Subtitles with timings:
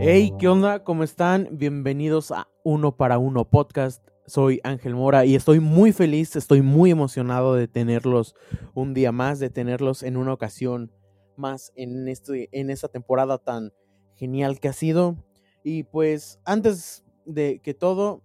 [0.00, 0.84] Hey, ¿qué onda?
[0.84, 1.48] ¿Cómo están?
[1.50, 4.06] Bienvenidos a Uno para Uno Podcast.
[4.26, 8.36] Soy Ángel Mora y estoy muy feliz, estoy muy emocionado de tenerlos
[8.74, 10.92] un día más, de tenerlos en una ocasión
[11.36, 13.72] más en, este, en esta temporada tan
[14.14, 15.16] genial que ha sido.
[15.64, 18.22] Y pues antes de que todo,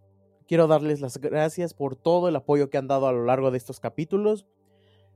[0.47, 3.57] quiero darles las gracias por todo el apoyo que han dado a lo largo de
[3.57, 4.45] estos capítulos.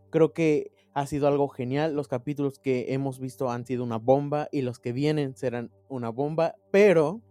[0.09, 1.95] Creo que ha sido algo genial.
[1.95, 6.09] Los capítulos que hemos visto han sido una bomba y los que vienen serán una
[6.09, 6.55] bomba.
[6.71, 7.21] Pero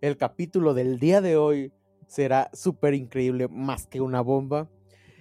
[0.00, 1.70] el capítulo del día de hoy
[2.06, 4.70] será súper increíble, más que una bomba.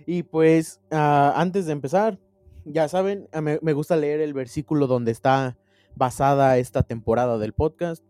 [0.06, 2.18] Y pues uh, antes de empezar,
[2.64, 5.58] ya saben, me, me, gusta leer el versículo donde está
[5.94, 8.02] basada esta temporada del podcast,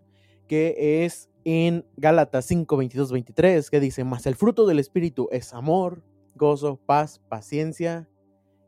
[0.47, 5.51] que es en Gálatas 5, 22, 23, que dice, más el fruto del Espíritu es
[5.51, 6.03] amor,
[6.35, 8.07] gozo, paz, paciencia,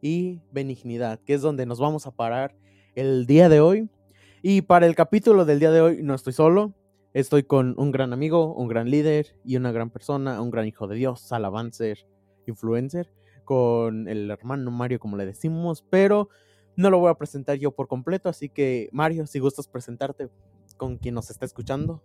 [0.06, 2.56] y benignidad, que es donde nos vamos a parar
[2.94, 3.90] el día de hoy.
[4.44, 6.76] Y para el capítulo del día de hoy no estoy solo,
[7.16, 10.86] estoy con un gran amigo, un gran líder y una gran persona, un gran hijo
[10.86, 12.06] de Dios, alabancer,
[12.46, 13.12] influencer,
[13.46, 16.30] con el hermano Mario como le decimos, pero
[16.76, 20.30] no lo voy a presentar yo por completo, así que Mario, si gustas presentarte
[20.78, 22.04] con quien nos está escuchando.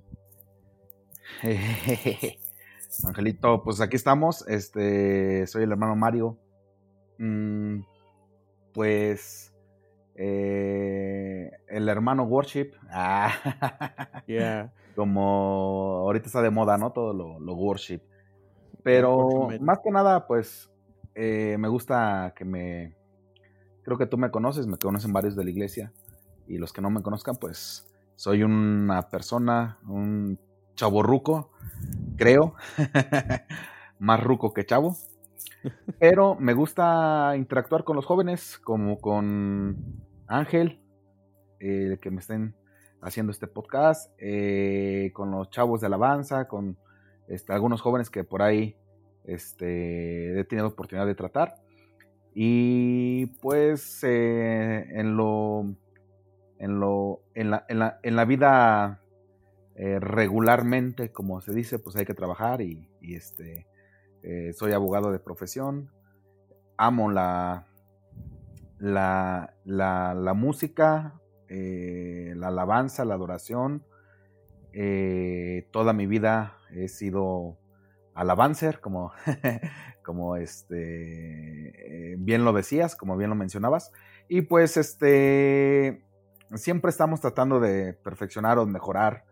[3.05, 6.39] Angelito, pues aquí estamos, este, soy el hermano Mario.
[7.19, 7.81] Mm,
[8.73, 9.53] pues
[10.15, 12.73] eh, el hermano Worship.
[12.93, 13.33] Ah,
[14.95, 16.93] Como ahorita está de moda, ¿no?
[16.93, 18.01] Todo lo, lo Worship.
[18.83, 20.71] Pero más que nada, pues
[21.15, 22.97] eh, me gusta que me...
[23.83, 25.93] Creo que tú me conoces, me conocen varios de la iglesia.
[26.47, 30.39] Y los que no me conozcan, pues soy una persona, un
[30.75, 31.51] chavo ruco,
[32.17, 32.55] creo.
[33.99, 34.97] Más ruco que chavo.
[35.99, 39.77] Pero me gusta interactuar con los jóvenes, como con
[40.27, 40.81] Ángel,
[41.61, 42.55] eh, que me estén
[43.03, 46.79] haciendo este podcast, eh, con los chavos de alabanza, con
[47.29, 48.77] este, algunos jóvenes que por ahí
[49.25, 51.57] este, he tenido oportunidad de tratar.
[52.35, 55.65] Y pues eh, en lo
[56.59, 59.03] en lo en la, en la, en la vida
[59.77, 63.67] regularmente, como se dice, pues hay que trabajar y este
[64.23, 65.91] eh, soy abogado de profesión,
[66.77, 67.67] amo la,
[68.79, 73.85] la, la, música, eh, la alabanza, la adoración.
[74.73, 77.59] Eh, toda mi vida he sido
[78.15, 79.13] alabancer, como,
[80.05, 83.93] como este, bien lo decías, como bien lo mencionabas.
[84.29, 86.05] Y pues este,
[86.55, 89.25] siempre estamos tratando de perfeccionar o mejorar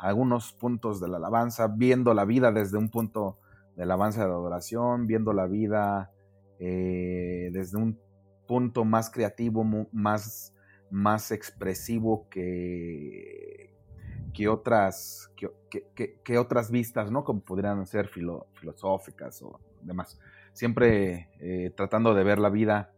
[0.00, 3.38] algunos puntos de la alabanza, viendo la vida desde un punto
[3.76, 6.10] de la adoración, viendo la vida
[6.58, 7.98] eh, desde un
[8.46, 10.54] punto más creativo, más,
[10.90, 13.74] más expresivo que,
[14.32, 17.24] que otras, que, otras vistas, ¿no?
[17.24, 20.18] Como podrían ser filosóficas o demás.
[20.54, 22.92] Siempre eh, tratando de ver la vida,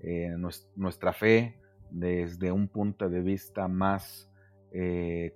[0.00, 0.34] eh,
[0.74, 1.58] nuestra fe,
[1.90, 4.30] desde un punto de vista más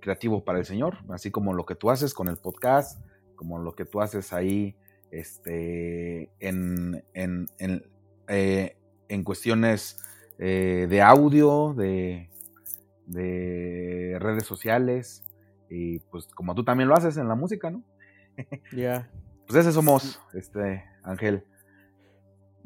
[0.01, 2.99] creativo para el Señor, así como lo que tú haces con el podcast,
[3.39, 4.75] como lo que tú haces ahí
[5.11, 7.85] este, en, en, en,
[8.27, 8.75] eh,
[9.07, 9.97] en cuestiones
[10.39, 12.29] eh, de audio, de,
[13.05, 15.23] de, redes sociales,
[15.69, 17.81] y pues como tú también lo haces en la música, ¿no?
[18.75, 19.09] Ya.
[19.47, 21.45] Pues ese somos, este, Ángel.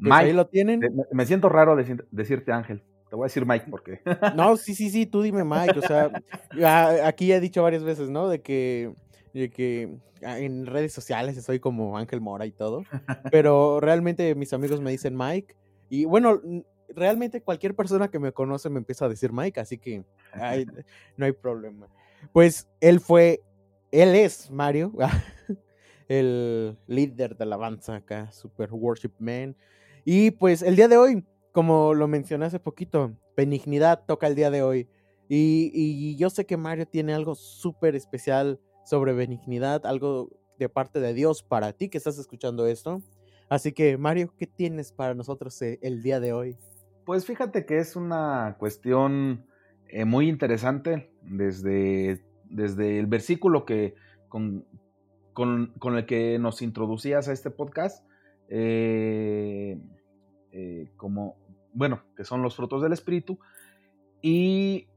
[0.00, 0.80] Pues Mike, ahí lo tienen.
[1.12, 2.82] Me, siento raro decirte Ángel.
[3.08, 4.00] Te voy a decir Mike porque.
[4.34, 5.78] No, sí, sí, sí, tú dime Mike.
[5.78, 6.10] O sea,
[7.06, 8.28] aquí ya he dicho varias veces, ¿no?
[8.28, 8.92] De que
[9.40, 12.84] de que ah, en redes sociales soy como Ángel Mora y todo,
[13.32, 15.56] pero realmente mis amigos me dicen Mike
[15.90, 16.40] y bueno,
[16.88, 20.04] realmente cualquier persona que me conoce me empieza a decir Mike, así que
[21.16, 21.88] no hay problema.
[22.32, 23.42] Pues él fue,
[23.90, 24.92] él es Mario,
[26.08, 29.56] el líder de la alabanza acá, Super Worship Man.
[30.04, 34.50] Y pues el día de hoy, como lo mencioné hace poquito, Benignidad toca el día
[34.50, 34.88] de hoy.
[35.28, 41.00] Y, y yo sé que Mario tiene algo súper especial sobre benignidad, algo de parte
[41.00, 43.02] de Dios para ti que estás escuchando esto.
[43.48, 46.56] Así que, Mario, ¿qué tienes para nosotros eh, el día de hoy?
[47.04, 49.46] Pues fíjate que es una cuestión
[49.88, 53.94] eh, muy interesante desde, desde el versículo que
[54.28, 54.66] con,
[55.32, 58.04] con, el que nos introducías a este podcast,
[58.48, 59.78] eh,
[60.96, 61.36] como,
[61.72, 63.38] bueno, que son los frutos del Espíritu,
[64.22, 64.88] y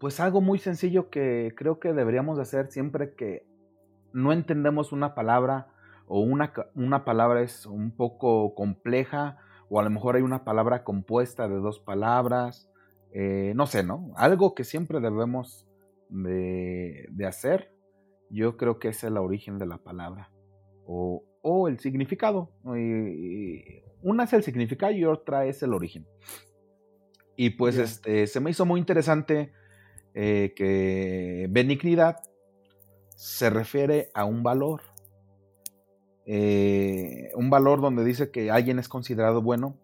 [0.00, 3.46] pues algo muy sencillo que creo que deberíamos hacer siempre que
[4.14, 5.68] no entendemos una palabra
[6.06, 9.36] o una, una palabra es un poco compleja
[9.68, 12.68] o a lo mejor hay una palabra compuesta de dos palabras,
[13.12, 14.10] eh, no sé, ¿no?
[14.16, 15.68] Algo que siempre debemos
[16.08, 17.70] de, de hacer,
[18.30, 20.32] yo creo que es el origen de la palabra
[20.86, 22.50] o, o el significado.
[24.02, 26.06] una es el significado y otra es el origen.
[27.36, 29.52] Y pues este, se me hizo muy interesante
[30.14, 32.16] eh, que benignidad
[33.16, 34.82] se refiere a un valor.
[36.26, 39.76] Eh, un valor donde dice que alguien es considerado bueno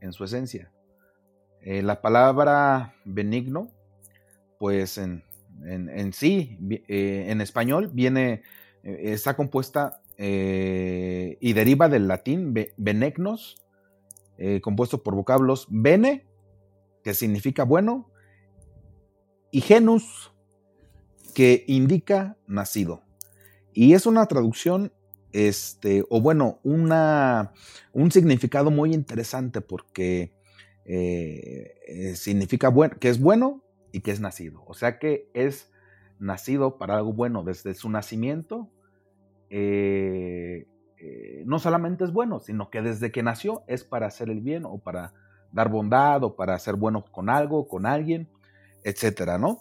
[0.00, 0.70] en su esencia.
[1.62, 3.70] Eh, la palabra benigno,
[4.58, 5.24] pues en,
[5.64, 6.58] en, sí,
[6.88, 8.42] en español, viene,
[8.82, 13.56] está compuesta y deriva del latín benegnos,
[14.60, 16.26] compuesto por vocablos bene,
[17.02, 18.10] que significa bueno,
[19.54, 20.32] y genus,
[21.32, 23.02] que indica nacido.
[23.72, 24.92] Y es una traducción,
[25.30, 27.52] este, o bueno, una,
[27.92, 30.32] un significado muy interesante porque
[30.84, 33.62] eh, eh, significa bueno, que es bueno
[33.92, 34.64] y que es nacido.
[34.66, 35.70] O sea que es
[36.18, 38.68] nacido para algo bueno desde su nacimiento.
[39.50, 40.66] Eh,
[41.46, 44.78] no solamente es bueno, sino que desde que nació es para hacer el bien o
[44.78, 45.14] para
[45.52, 48.28] dar bondad o para ser bueno con algo, con alguien
[48.84, 49.60] etcétera, ¿no?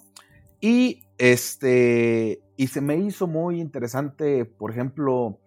[0.60, 5.40] Y este, y se me hizo muy interesante, por ejemplo,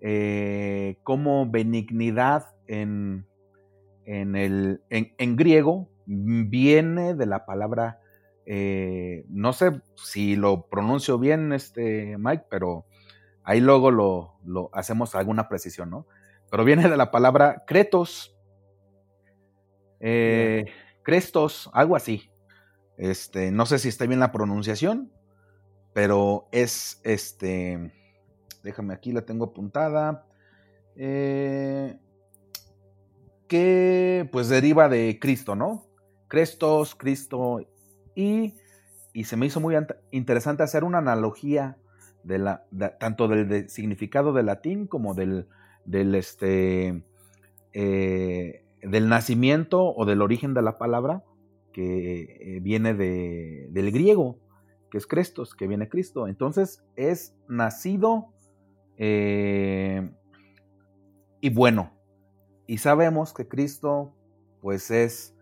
[0.00, 3.26] eh, cómo benignidad en,
[4.04, 8.00] en, el, en, griego viene de la palabra,
[8.46, 12.86] eh, no sé si lo pronuncio bien, este Mike, pero
[13.44, 16.06] ahí luego lo, lo, hacemos alguna precisión, ¿no?
[16.50, 18.36] Pero viene de la palabra cretos,
[20.00, 20.64] eh,
[21.02, 22.29] crestos, algo así.
[23.00, 25.10] Este, no sé si está bien la pronunciación,
[25.94, 27.94] pero es este.
[28.62, 30.26] Déjame aquí, la tengo apuntada.
[30.96, 31.98] Eh,
[33.48, 35.86] que pues deriva de Cristo, ¿no?
[36.28, 37.66] Crestos, Cristo.
[38.14, 38.56] Y,
[39.14, 39.76] y se me hizo muy
[40.10, 41.78] interesante hacer una analogía
[42.22, 42.66] de la,
[43.00, 45.48] tanto del significado del latín como del,
[45.86, 47.02] del, este,
[47.72, 51.24] eh, del nacimiento o del origen de la palabra
[51.72, 54.38] que eh, viene de, del griego,
[54.90, 56.28] que es Crestos, que viene Cristo.
[56.28, 58.32] Entonces es nacido
[58.98, 60.10] eh,
[61.40, 61.92] y bueno.
[62.66, 64.14] Y sabemos que Cristo
[64.60, 65.34] pues es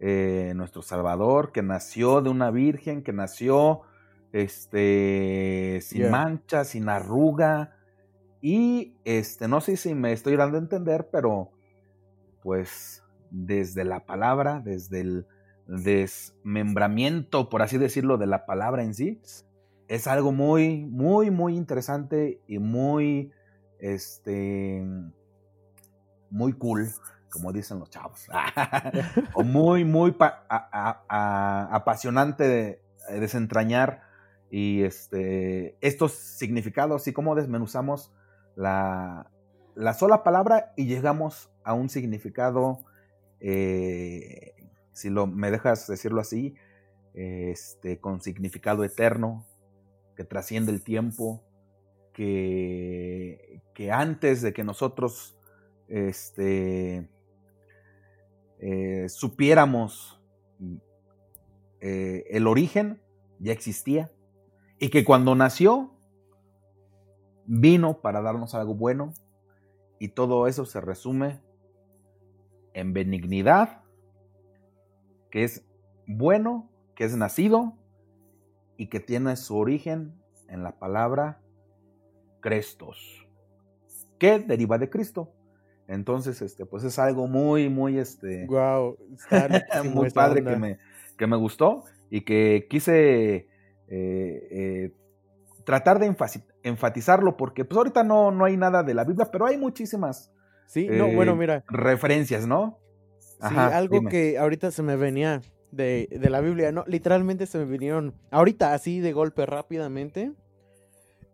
[0.00, 3.82] eh, nuestro Salvador, que nació de una virgen, que nació
[4.32, 7.76] este, sin mancha, sin arruga.
[8.40, 11.52] Y este, no sé si me estoy dando a entender, pero
[12.42, 15.26] pues desde la palabra, desde el
[15.66, 19.20] desmembramiento, por así decirlo, de la palabra en sí,
[19.88, 23.32] es algo muy, muy, muy interesante y muy,
[23.78, 24.84] este,
[26.30, 26.88] muy cool,
[27.30, 28.26] como dicen los chavos,
[29.34, 30.16] o muy, muy
[31.08, 32.80] apasionante de,
[33.20, 34.02] desentrañar
[34.50, 38.14] y este, estos significados y cómo desmenuzamos
[38.56, 39.30] la,
[39.74, 42.84] la sola palabra y llegamos a un significado
[43.40, 44.54] eh,
[44.94, 46.54] si lo, me dejas decirlo así,
[47.12, 49.46] este, con significado eterno,
[50.16, 51.42] que trasciende el tiempo,
[52.12, 55.36] que, que antes de que nosotros
[55.88, 57.08] este,
[58.60, 60.20] eh, supiéramos
[61.80, 63.02] eh, el origen,
[63.38, 64.10] ya existía,
[64.78, 65.90] y que cuando nació,
[67.46, 69.12] vino para darnos algo bueno,
[69.98, 71.40] y todo eso se resume
[72.72, 73.83] en benignidad,
[75.34, 75.64] que es
[76.06, 77.76] bueno, que es nacido
[78.76, 80.14] y que tiene su origen
[80.48, 81.40] en la palabra
[82.40, 83.26] Crestos,
[84.20, 85.32] que deriva de Cristo.
[85.88, 88.96] Entonces, este, pues es algo muy, muy, este, wow,
[89.92, 90.78] muy padre que me,
[91.18, 93.48] que me gustó y que quise eh,
[93.88, 94.92] eh,
[95.64, 96.14] tratar de
[96.62, 100.32] enfatizarlo porque, pues ahorita no, no hay nada de la Biblia, pero hay muchísimas.
[100.68, 101.64] Sí, no, bueno, eh, mira.
[101.66, 102.78] Referencias, ¿no?
[103.40, 106.84] Sí, algo que ahorita se me venía de, la Biblia, ¿no?
[106.86, 110.32] Literalmente se me vinieron, ahorita así de golpe rápidamente,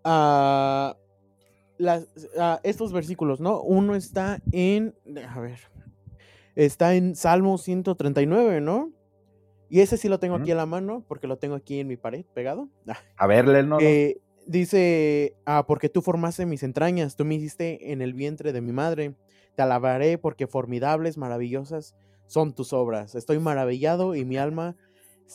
[0.05, 0.97] a,
[1.79, 2.09] las,
[2.63, 3.61] estos versículos, ¿no?
[3.63, 4.95] Uno está en,
[5.29, 5.59] a ver,
[6.55, 8.93] está en Salmo 139, ¿no?
[9.69, 11.97] Y ese sí lo tengo aquí a la mano, porque lo tengo aquí en mi
[11.97, 12.69] pared pegado.
[13.17, 13.79] A verle, ¿no?
[13.81, 18.61] Eh, dice, ah, porque tú formaste mis entrañas, tú me hiciste en el vientre de
[18.61, 19.15] mi madre.
[19.61, 21.95] Te alabaré porque formidables, maravillosas
[22.27, 23.15] son tus obras.
[23.15, 24.75] Estoy maravillado y mi alma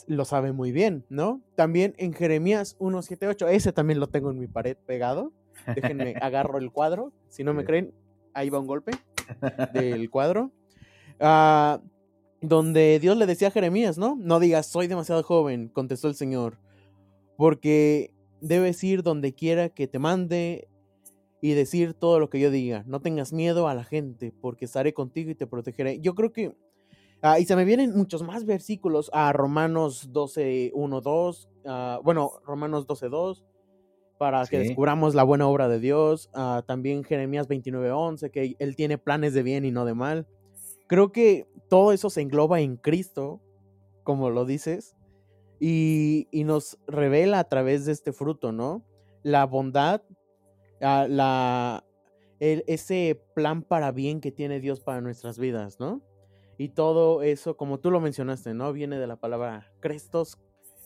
[0.08, 1.42] lo sabe muy bien, ¿no?
[1.54, 5.32] También en Jeremías 1.7.8, ese también lo tengo en mi pared pegado.
[5.76, 7.14] Déjenme, agarro el cuadro.
[7.28, 7.94] Si no me creen,
[8.34, 8.94] ahí va un golpe
[9.76, 10.50] del cuadro.
[11.20, 11.80] Ah,
[12.42, 14.18] donde Dios le decía a Jeremías, ¿no?
[14.20, 16.58] No digas, soy demasiado joven, contestó el Señor.
[17.38, 20.68] porque debes ir donde quiera que te mande
[21.46, 22.84] y decir todo lo que yo diga.
[22.88, 26.00] No tengas miedo a la gente, porque estaré contigo y te protegeré.
[26.00, 26.56] Yo creo que...
[27.22, 31.50] Ah, y se me vienen muchos más versículos a Romanos 12, 1, 2.
[32.04, 33.46] bueno, Romanos 12, 2
[34.18, 36.32] para que descubramos la buena obra de Dios.
[36.34, 40.26] Ah, también Jeremías 29, 11, que Él tiene planes de bien y no de mal.
[40.88, 43.40] Creo que todo eso se engloba en Cristo,
[44.04, 44.96] como lo dices,
[45.60, 48.84] y, nos revela a través de este fruto, ¿no?
[49.22, 50.02] La bondad,
[50.80, 51.84] la,
[52.40, 56.02] ese plan para bien que tiene Dios para nuestras vidas, ¿no?
[56.58, 58.72] Y todo eso, como tú lo mencionaste, ¿no?
[58.72, 60.38] Viene de la palabra Crestos,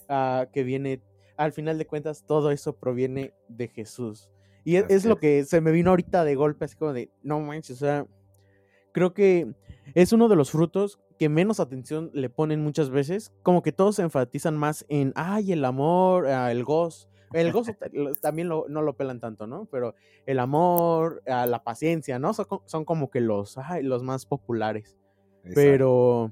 [0.08, 1.02] ah, que viene
[1.38, 4.30] al final de cuentas todo eso proviene de Jesús.
[4.66, 7.40] Y e, es, lo que se me vino ahorita de golpe, así como de, no
[7.40, 8.06] manches, o sea,
[8.92, 9.54] creo que
[9.94, 13.98] es uno de los frutos que menos atención le ponen muchas veces, como que todos
[13.98, 17.08] se enfatizan más en, ay, el amor, ah, el gozo.
[17.34, 17.76] El gozo
[18.22, 19.66] también no lo pelan tanto, ¿no?
[19.66, 19.96] Pero
[20.26, 22.34] el amor, ah, la paciencia, ¿no?
[22.34, 24.98] Son, como que los, los más populares.
[25.56, 26.32] Pero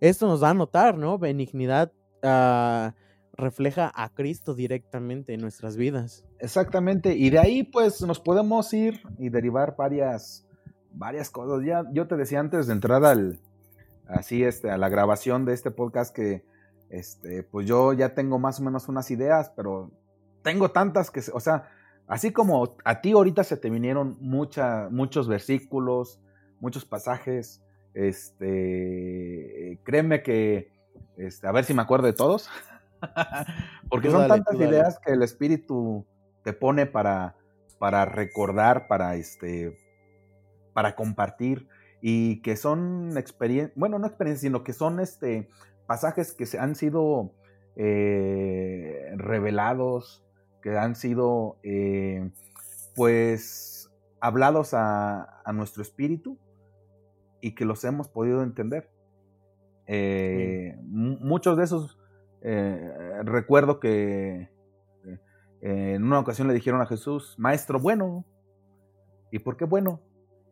[0.00, 1.18] esto nos da a notar, ¿no?
[1.18, 2.92] Benignidad, uh,
[3.36, 6.24] refleja a Cristo directamente en nuestras vidas.
[6.38, 10.46] Exactamente, y de ahí pues nos podemos ir y derivar varias,
[10.92, 11.64] varias cosas.
[11.64, 13.40] Ya yo te decía antes de entrar al,
[14.06, 16.44] así este, a la grabación de este podcast que
[16.90, 19.90] este, pues yo ya tengo más o menos unas ideas, pero
[20.42, 21.70] tengo tantas que, o sea,
[22.06, 26.20] así como a ti ahorita se te vinieron mucha, muchos versículos,
[26.60, 27.62] muchos pasajes,
[27.94, 30.72] este, créeme que,
[31.16, 32.48] este, a ver si me acuerdo de todos.
[33.88, 36.04] Porque son tantas ideas que el espíritu
[36.42, 37.36] te pone para,
[37.78, 39.76] para recordar, para este,
[40.72, 41.68] para compartir
[42.00, 45.48] y que son experiencias, bueno, no experiencias, sino que son este
[45.86, 47.32] pasajes que se han sido
[47.76, 50.22] eh, revelados,
[50.60, 52.30] que han sido eh,
[52.94, 53.90] pues
[54.20, 56.38] hablados a, a, nuestro espíritu
[57.40, 58.90] y que los hemos podido entender.
[59.86, 61.98] Eh, muchos de esos
[62.42, 64.48] eh, recuerdo que
[65.62, 68.24] en una ocasión le dijeron a Jesús, maestro bueno.
[69.30, 70.00] ¿Y por qué bueno?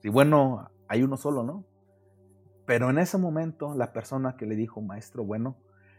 [0.03, 1.65] Si bueno, hay uno solo, ¿no?
[2.67, 5.57] Pero en ese momento la persona que le dijo maestro bueno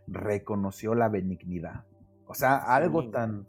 [0.08, 1.86] reconoció la benignidad.
[2.28, 3.48] O sea, algo tan,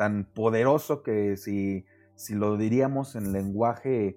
[0.00, 4.16] tan poderoso que si, si lo diríamos en lenguaje,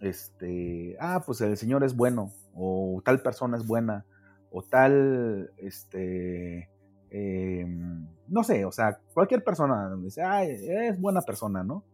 [0.00, 4.06] este, ah, pues el Señor es bueno, o tal persona es buena,
[4.50, 6.68] o tal, este,
[7.10, 11.84] Em, no sé, o sea, cualquier persona dice, ay, es buena persona, ¿no?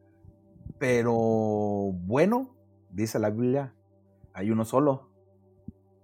[0.78, 2.54] Pero bueno,
[2.90, 3.74] dice la Biblia,
[4.34, 5.08] hay uno solo.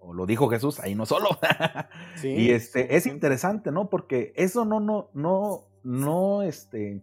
[0.01, 1.29] O lo dijo Jesús, hay uno solo.
[2.25, 3.91] y este, es interesante, ¿no?
[3.91, 7.03] Porque eso no, no, no, no, este,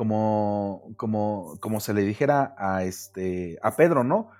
[0.00, 4.30] como, como, como se le dijera a este, a Pedro, ¿no?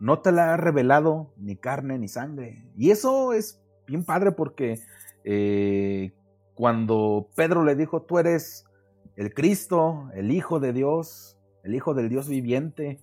[0.00, 2.68] No te la ha revelado ni carne ni sangre.
[2.76, 4.80] Y eso es bien padre porque
[5.22, 6.14] eh,
[6.56, 8.66] cuando Pedro le dijo, tú eres
[9.14, 12.98] el Cristo, el Hijo de Dios, el Hijo del Dios viviente,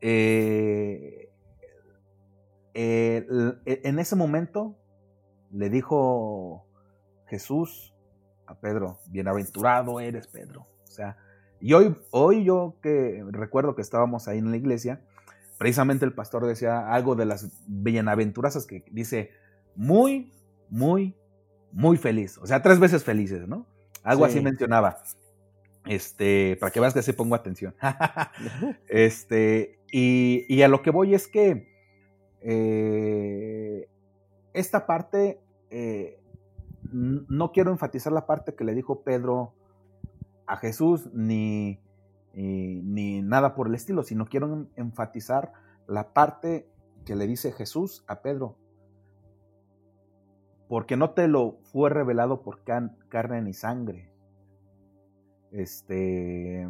[0.00, 1.30] eh,
[2.74, 3.24] eh,
[3.66, 4.74] e, en ese momento
[5.52, 6.66] le dijo
[7.28, 7.91] Jesús
[8.52, 10.66] a Pedro, bienaventurado eres Pedro.
[10.84, 11.16] O sea,
[11.60, 15.00] y hoy, hoy yo que recuerdo que estábamos ahí en la iglesia,
[15.58, 19.30] precisamente el pastor decía algo de las bienaventurazas que dice,
[19.74, 20.32] muy
[20.72, 21.14] muy,
[21.70, 22.38] muy feliz.
[22.38, 23.66] O sea, tres veces felices, ¿no?
[24.02, 25.02] Algo así mencionaba.
[25.84, 27.74] Este, para que veas que se pongo atención.
[28.88, 31.68] este, y, a lo que voy es que
[32.40, 33.86] eh,
[34.54, 36.18] esta parte, eh,
[36.92, 39.54] no quiero enfatizar la parte que le dijo Pedro
[40.46, 41.80] a Jesús, ni,
[42.34, 45.52] ni nada por el estilo, sino quiero enfatizar
[45.86, 46.68] la parte
[47.04, 48.56] que le dice Jesús a Pedro
[50.72, 54.10] porque no te lo fue revelado por carne ni sangre.
[55.50, 56.66] Este,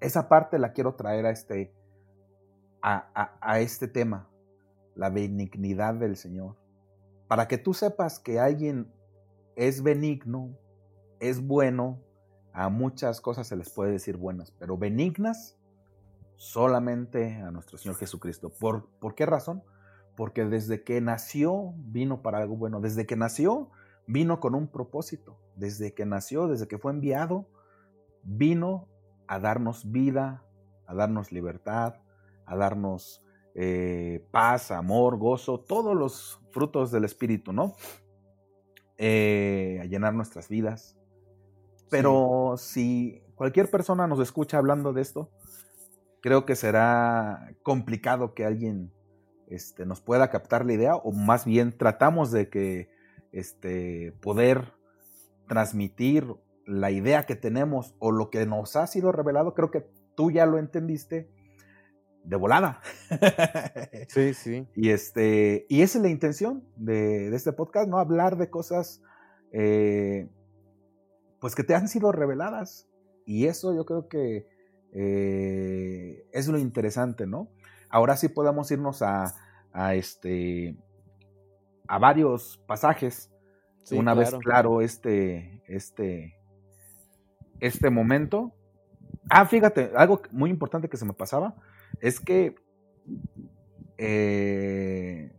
[0.00, 1.72] esa parte la quiero traer a este,
[2.82, 4.28] a, este tema,
[4.94, 6.58] la benignidad del Señor,
[7.28, 8.92] para que tú sepas que alguien
[9.56, 10.56] es benigno,
[11.20, 12.00] es bueno,
[12.52, 15.56] a muchas cosas se les puede decir buenas, pero benignas
[16.36, 18.50] solamente a nuestro Señor Jesucristo.
[18.50, 19.62] ¿Por, ¿por qué razón?
[20.18, 23.70] porque desde que nació vino para algo bueno, desde que nació
[24.08, 27.46] vino con un propósito, desde que nació, desde que fue enviado,
[28.24, 28.88] vino
[29.28, 30.42] a darnos vida,
[30.86, 32.00] a darnos libertad,
[32.46, 33.22] a darnos
[33.60, 37.74] eh, paz, amor, gozo, todos los frutos del Espíritu, ¿no?
[38.98, 40.96] eh, a llenar nuestras vidas.
[41.88, 45.30] Pero si cualquier persona nos escucha hablando de esto,
[46.20, 48.92] creo que será complicado que alguien
[49.46, 52.90] este, nos pueda captar la idea, o más bien tratamos de que
[53.32, 54.74] este, poder
[55.46, 56.34] transmitir
[56.66, 60.44] la idea que tenemos o lo que nos ha sido revelado, creo que tú ya
[60.44, 61.30] lo entendiste
[62.28, 62.80] de volada.
[64.08, 64.66] Sí, sí.
[64.74, 67.98] Y, este, y esa es la intención de, este podcast, ¿no?
[67.98, 69.02] Hablar de cosas
[69.52, 70.28] eh,
[71.40, 72.88] pues que te han sido reveladas.
[73.26, 74.46] Y eso yo creo que
[74.94, 77.50] eh, es lo interesante, ¿no?
[77.90, 79.34] Ahora sí podemos irnos a,
[79.94, 80.76] este
[81.86, 83.30] a varios pasajes.
[83.90, 86.34] una vez claro este, este,
[87.60, 88.52] este momento.
[89.28, 91.54] Ah, fíjate, algo muy importante que se me pasaba
[92.00, 92.54] es que
[93.96, 95.32] eh,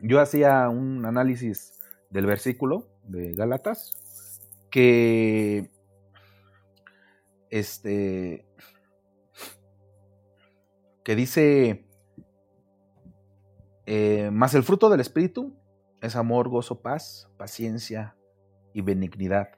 [0.00, 1.78] yo hacía un análisis
[2.10, 3.92] del versículo de Gálatas
[4.70, 5.70] que
[7.50, 8.44] este
[11.04, 11.86] que dice
[13.86, 15.54] eh, más el fruto del espíritu
[16.00, 18.16] es amor, gozo, paz, paciencia
[18.72, 19.48] y benignidad.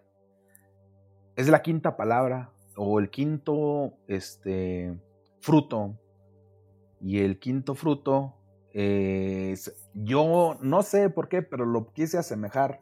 [1.35, 5.01] Es la quinta palabra o el quinto este,
[5.47, 5.97] fruto.
[7.01, 8.35] Y el quinto fruto,
[9.95, 12.81] yo no sé por qué, pero lo quise asemejar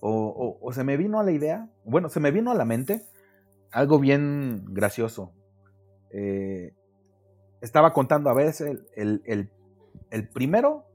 [0.00, 3.06] o, se me vino a la idea, bueno, se me vino a la mente
[3.70, 5.32] algo bien gracioso.
[6.10, 6.72] Eh,
[7.60, 9.50] estaba contando a veces el,
[10.10, 10.86] el, primero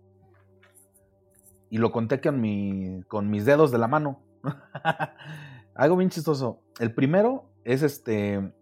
[1.69, 4.21] y lo conté con, mi, con mis dedos de la mano.
[5.75, 6.61] algo bien chistoso.
[6.79, 8.53] El primero es este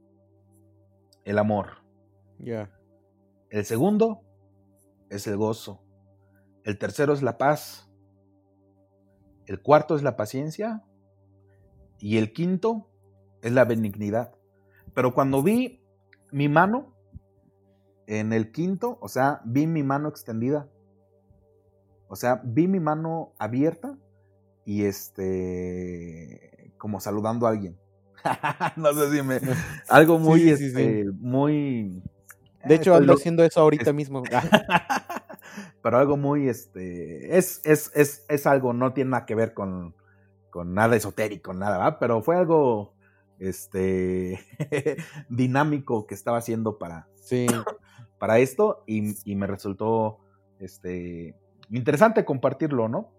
[1.26, 1.89] el amor.
[2.40, 2.72] Ya.
[3.50, 4.22] El segundo
[5.10, 5.82] es el gozo.
[6.64, 7.92] El tercero es la paz.
[9.46, 10.84] El cuarto es la paciencia.
[12.00, 12.90] Y el quinto
[13.42, 14.36] es la benignidad.
[14.94, 15.84] Pero cuando vi
[16.32, 16.96] mi mano
[18.08, 20.70] en el quinto, o sea, vi mi mano extendida.
[22.08, 23.98] O sea, vi mi mano abierta
[24.66, 27.78] y este, como saludando a alguien.
[28.76, 29.40] no sé si me.
[29.90, 32.02] Algo muy, este, muy.
[32.66, 34.24] De hecho, ando haciendo eso ahorita mismo.
[35.82, 39.96] pero algo muy, este, es, es, es, es, algo, no tiene nada que ver con,
[40.50, 41.98] con nada esotérico, nada, ¿verdad?
[42.00, 42.94] Pero fue algo,
[43.40, 44.40] este,
[45.30, 47.48] dinámico que estaba haciendo para, sí.
[48.20, 50.20] para esto y, y, me resultó,
[50.60, 51.36] este,
[51.70, 53.12] interesante compartirlo, ¿no?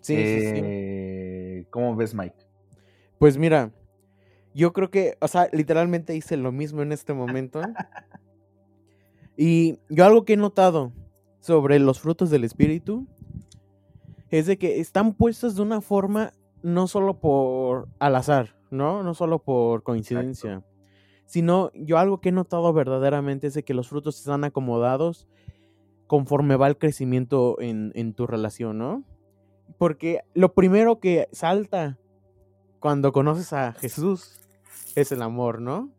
[0.00, 0.60] Sí, sí, sí.
[0.62, 2.36] Eh, ¿Cómo ves, Mike?
[3.18, 3.72] Pues mira,
[4.54, 7.60] yo creo que, o sea, literalmente hice lo mismo en este momento.
[9.36, 10.92] y yo algo que he notado
[11.40, 13.06] sobre los frutos del espíritu
[14.30, 19.02] es de que están puestos de una forma no solo por al azar, ¿no?
[19.02, 20.64] No solo por coincidencia.
[21.26, 25.28] Sino yo algo que he notado verdaderamente es de que los frutos están acomodados
[26.06, 29.04] conforme va el crecimiento en, en tu relación, ¿no?
[29.78, 31.98] Porque lo primero que salta
[32.80, 34.40] cuando conoces a Jesús
[34.94, 35.90] es el amor, ¿no?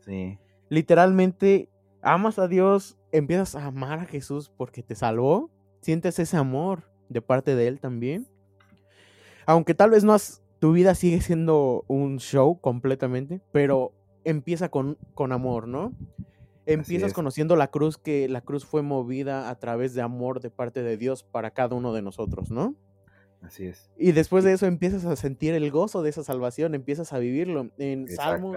[0.00, 0.38] Sí.
[0.68, 1.68] Literalmente
[2.02, 7.22] amas a Dios, empiezas a amar a Jesús porque te salvó, sientes ese amor de
[7.22, 8.28] parte de Él también.
[9.46, 13.92] Aunque tal vez no has, tu vida sigue siendo un show completamente, pero
[14.24, 15.92] empieza con, con amor, ¿no?
[16.64, 20.82] Empiezas conociendo la cruz, que la cruz fue movida a través de amor de parte
[20.82, 22.76] de Dios para cada uno de nosotros, ¿no?
[23.40, 23.90] Así es.
[23.98, 27.70] Y después de eso empiezas a sentir el gozo de esa salvación, empiezas a vivirlo.
[27.78, 28.56] En Salmos,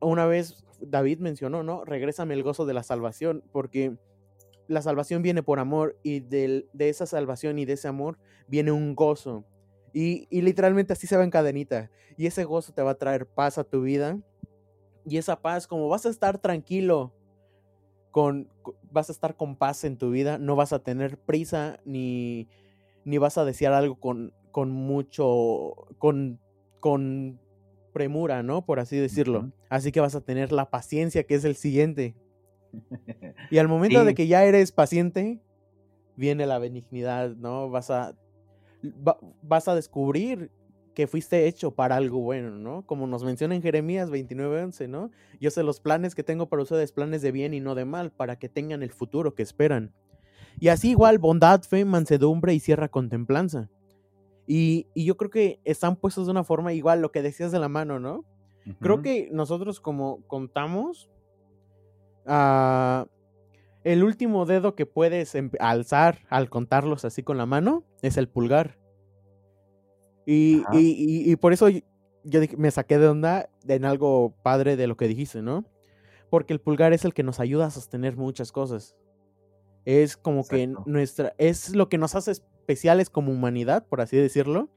[0.00, 1.84] una vez David mencionó, ¿no?
[1.84, 3.96] Regrésame el gozo de la salvación, porque
[4.68, 8.94] la salvación viene por amor y de esa salvación y de ese amor viene un
[8.94, 9.44] gozo.
[9.92, 11.90] Y, y, literalmente así se va en cadenita.
[12.16, 14.18] Y ese gozo te va a traer paz a tu vida.
[15.06, 17.14] Y esa paz, como vas a estar tranquilo,
[18.10, 18.48] con,
[18.90, 22.48] vas a estar con paz en tu vida, no vas a tener prisa ni,
[23.04, 26.38] ni vas a desear algo con, con mucho, con,
[26.80, 27.40] con
[27.98, 28.64] premura, ¿no?
[28.64, 29.50] Por así decirlo.
[29.68, 32.14] Así que vas a tener la paciencia, que es el siguiente.
[33.50, 35.40] Y al momento de que ya eres paciente,
[36.16, 37.70] viene la benignidad, ¿no?
[37.70, 38.14] Vas a,
[39.42, 40.52] vas a descubrir
[40.94, 42.84] que fuiste hecho para algo bueno, ¿no?
[42.86, 45.10] Como nos menciona en Jeremías 29:11, ¿no?
[45.40, 48.12] Yo sé los planes que tengo para ustedes, planes de bien y no de mal,
[48.12, 49.92] para que tengan el futuro que esperan.
[50.60, 53.70] Y así igual, bondad, fe, mansedumbre y cierra contemplanza.
[54.50, 57.68] Y, yo creo que están puestos de una forma igual, lo que decías de la
[57.68, 58.24] mano, ¿no?
[58.80, 61.08] Creo que nosotros como contamos,
[62.26, 63.06] ah,
[63.84, 68.78] el último dedo que puedes alzar al contarlos así con la mano es el pulgar.
[70.26, 74.96] Y, y, y, por eso yo me saqué de onda en algo padre de lo
[74.96, 75.64] que dijiste, ¿no?
[76.30, 78.96] Porque el pulgar es el que nos ayuda a sostener muchas cosas.
[79.86, 82.32] Es como que nuestra, es lo que nos hace
[82.68, 84.68] especiales como humanidad, por así decirlo.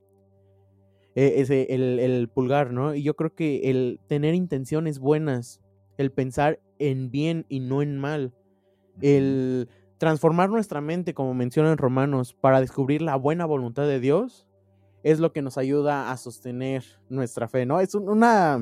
[1.14, 2.96] E, ese, el, el, pulgar, ¿no?
[2.96, 5.60] Y yo creo que el tener intenciones buenas,
[5.98, 8.34] el pensar en bien y no en mal,
[9.02, 14.48] el transformar nuestra mente, como mencionan Romanos, para descubrir la buena voluntad de Dios,
[15.04, 17.82] es lo que nos ayuda a sostener nuestra fe, ¿no?
[17.82, 18.58] Es una,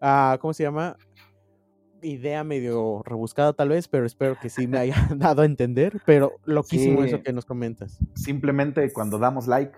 [0.00, 0.96] uh, ¿cómo se llama?
[2.04, 6.34] Idea medio rebuscada tal vez, pero espero que sí me haya dado a entender, pero
[6.44, 7.98] loquísimo eso que nos comentas.
[8.14, 9.76] Simplemente cuando damos like.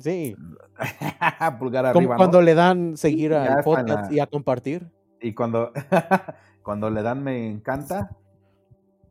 [0.00, 0.36] Sí.
[1.58, 2.16] Pulgar arriba.
[2.16, 4.90] Cuando le dan seguir al podcast y a compartir.
[5.20, 5.72] Y cuando,
[6.62, 8.10] cuando le dan me encanta,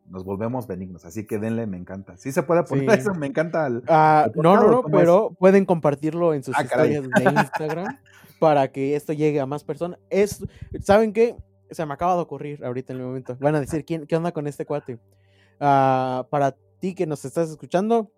[0.10, 1.06] nos volvemos benignos.
[1.06, 2.18] Así que denle, me encanta.
[2.18, 3.70] Sí se puede poner eso, me encanta.
[3.88, 7.98] Ah, no, no, no, pero pueden compartirlo en sus ah, historias de Instagram
[8.40, 10.00] para que esto llegue a más personas.
[10.10, 10.46] Es,
[10.82, 11.36] ¿Saben qué?
[11.74, 13.38] Se me acaba de ocurrir ahorita en el momento.
[13.40, 15.00] Van a decir, ¿quién, ¿qué onda con este cuate?
[15.60, 18.12] Ah, para ti que nos estás escuchando,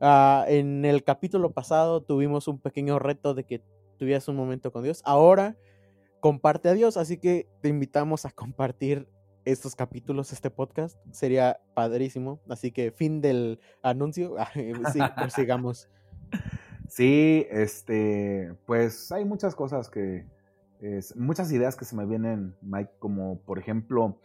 [0.00, 3.62] en el capítulo pasado tuvimos un pequeño reto de que
[3.98, 5.02] tuvieras un momento con Dios.
[5.04, 5.56] Ahora
[6.20, 9.08] comparte a Dios, así que te invitamos a compartir
[9.44, 12.40] estos capítulos, este podcast, sería padrísimo.
[12.48, 14.34] Así que fin del anuncio,
[14.92, 15.00] sí,
[15.34, 15.88] sigamos.
[16.88, 20.26] Sí, este, pues hay muchas cosas que,
[21.14, 24.20] muchas ideas que se me vienen, Mike, como por ejemplo,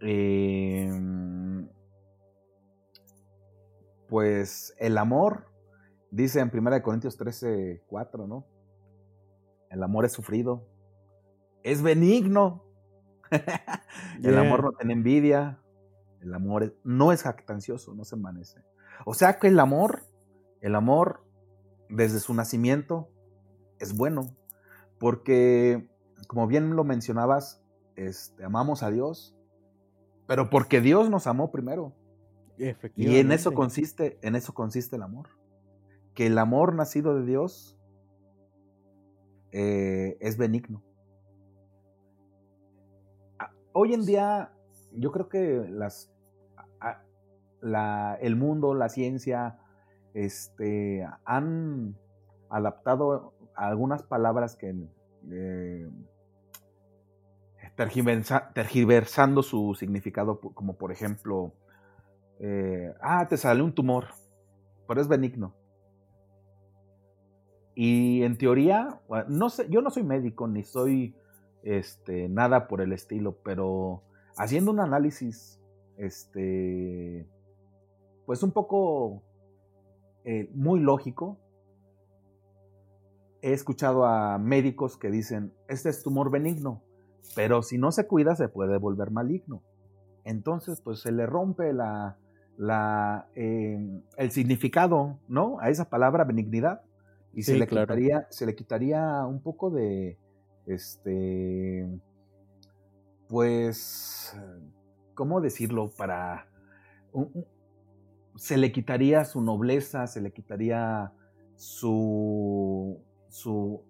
[0.00, 1.68] em,
[4.08, 5.46] pues el amor,
[6.10, 8.46] dice en 1 Corintios 13, 4, ¿no?
[9.70, 10.66] El amor es sufrido,
[11.62, 12.64] es benigno,
[14.22, 15.60] el amor no tiene envidia,
[16.20, 18.62] el amor no es jactancioso, no se envanece.
[19.04, 20.06] O sea que el amor,
[20.60, 21.24] el amor
[21.88, 23.10] desde su nacimiento
[23.78, 24.36] es bueno,
[24.98, 25.88] porque
[26.28, 27.62] como bien lo mencionabas,
[27.96, 29.36] este, amamos a Dios,
[30.26, 31.92] pero porque Dios nos amó primero.
[32.96, 35.28] Y en eso consiste, en eso consiste el amor.
[36.14, 37.76] Que el amor nacido de Dios
[39.50, 40.82] eh, es benigno
[43.74, 44.50] hoy en día
[44.92, 46.10] yo creo que las,
[48.20, 49.58] el mundo, la ciencia,
[50.14, 51.96] este, han
[52.48, 54.74] adaptado algunas palabras que
[55.30, 55.90] eh,
[58.54, 61.52] tergiversando su significado, como por ejemplo,
[62.40, 64.06] eh, ah, te sale un tumor,
[64.86, 65.54] pero es benigno.
[67.74, 71.16] Y en teoría, no sé, yo no soy médico ni soy
[71.64, 74.02] este, nada por el estilo, pero
[74.36, 75.60] haciendo un análisis,
[75.96, 77.26] este,
[78.26, 79.22] pues un poco
[80.24, 81.38] eh, muy lógico,
[83.44, 86.82] he escuchado a médicos que dicen, este es tumor benigno,
[87.34, 89.62] pero si no se cuida se puede volver maligno.
[90.24, 92.16] Entonces, pues se le rompe la,
[92.56, 95.60] la, em, el significado, ¿no?
[95.60, 96.80] A esa palabra benignidad.
[97.34, 100.18] Y se, le quitaría, se le quitaría un poco de,
[100.64, 101.86] este,
[103.28, 104.34] pues,
[105.14, 105.90] ¿cómo decirlo?
[105.98, 106.48] Para,
[108.36, 111.12] se le quitaría su nobleza, se le quitaría
[111.56, 113.02] su,
[113.34, 113.82] su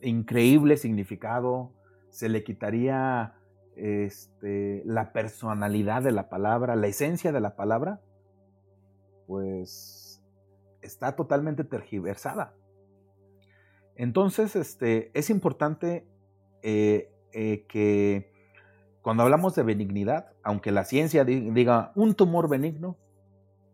[0.00, 1.70] increíble significado,
[2.08, 3.36] se le quitaría
[3.76, 8.00] este, la personalidad de la palabra, la esencia de la palabra,
[9.28, 10.20] pues
[10.82, 12.52] está totalmente tergiversada.
[13.94, 16.04] Entonces, este, es importante
[16.64, 18.32] eh, eh, que
[19.02, 22.96] cuando hablamos de benignidad, aunque la ciencia diga un tumor benigno,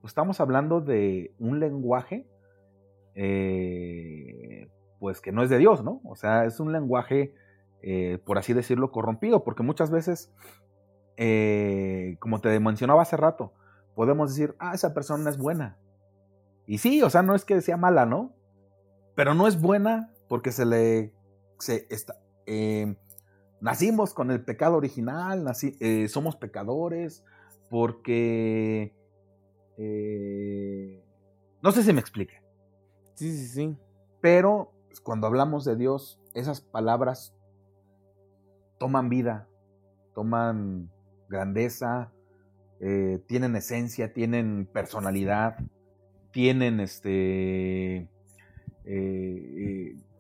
[0.05, 2.27] estamos hablando de un lenguaje,
[3.15, 6.01] eh, pues que no es de Dios, ¿no?
[6.05, 7.35] O sea, es un lenguaje,
[8.25, 10.33] por así decirlo, corrompido, porque muchas veces,
[12.19, 13.53] como te mencionaba hace rato,
[13.97, 15.79] podemos decir, ah, esa persona es buena.
[16.67, 18.35] Y sí, o sea, no es que sea mala, ¿no?
[19.15, 21.13] Pero no es buena porque se le...
[21.59, 22.97] Se está, em,
[23.61, 27.25] nacimos con el pecado original, eh, somos pecadores,
[27.71, 28.95] porque...
[29.79, 31.03] Eh,
[31.63, 32.43] no sé si me explique.
[33.15, 33.79] Sí, sí, sí.
[34.21, 37.35] Pero cuando hablamos de Dios, esas palabras
[38.79, 39.49] toman vida,
[40.15, 40.91] toman
[41.29, 42.13] grandeza,
[42.81, 45.59] eh, tienen esencia, tienen personalidad,
[46.33, 48.11] tienen este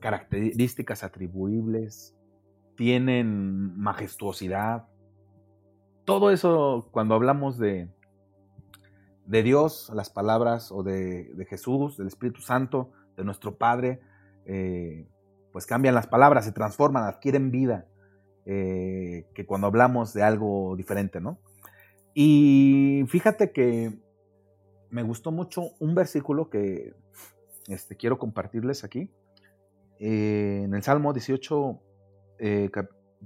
[0.01, 2.17] características atribuibles,
[2.77, 4.87] tienen majestuosidad.
[6.05, 7.89] Todo eso, cuando hablamos de,
[9.25, 14.01] de Dios, las palabras o de, Jesús, del Espíritu Santo, de nuestro Padre,
[14.47, 15.07] eh,
[15.53, 17.87] pues cambian las palabras, se transforman, adquieren vida,
[18.45, 21.39] eh, que cuando hablamos de algo diferente, ¿no?
[22.15, 23.99] Y fíjate que
[24.91, 26.95] me gustó mucho un versículo que
[27.69, 29.11] este, quiero compartirles aquí.
[29.99, 31.81] Eh, en el Salmo 18,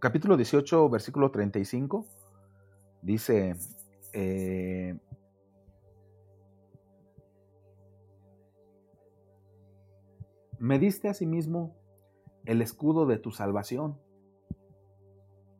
[0.00, 2.06] capítulo 18, versículo 35,
[3.02, 3.54] dice,
[10.60, 11.74] Me diste asimismo
[12.44, 13.98] el escudo de tu salvación.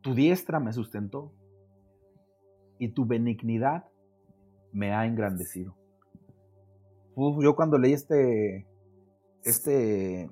[0.01, 1.33] Tu diestra me sustentó
[2.77, 3.85] y tu benignidad
[4.71, 5.75] me ha engrandecido.
[7.15, 8.67] yo cuando leí este,
[9.43, 10.29] este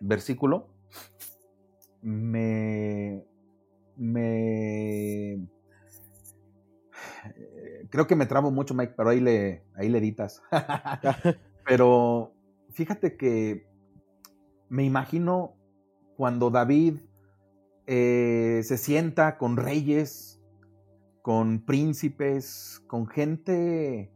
[0.00, 0.68] versículo,
[2.00, 3.24] me,
[3.96, 5.48] me
[7.90, 10.42] creo que me trabo mucho, Mike, pero ahí le, ahí le editas.
[11.66, 12.37] pero
[12.78, 13.66] fíjate que
[14.68, 15.56] me imagino
[16.16, 17.00] cuando David
[17.88, 20.40] eh, se sienta con reyes,
[21.20, 24.12] con príncipes, con gente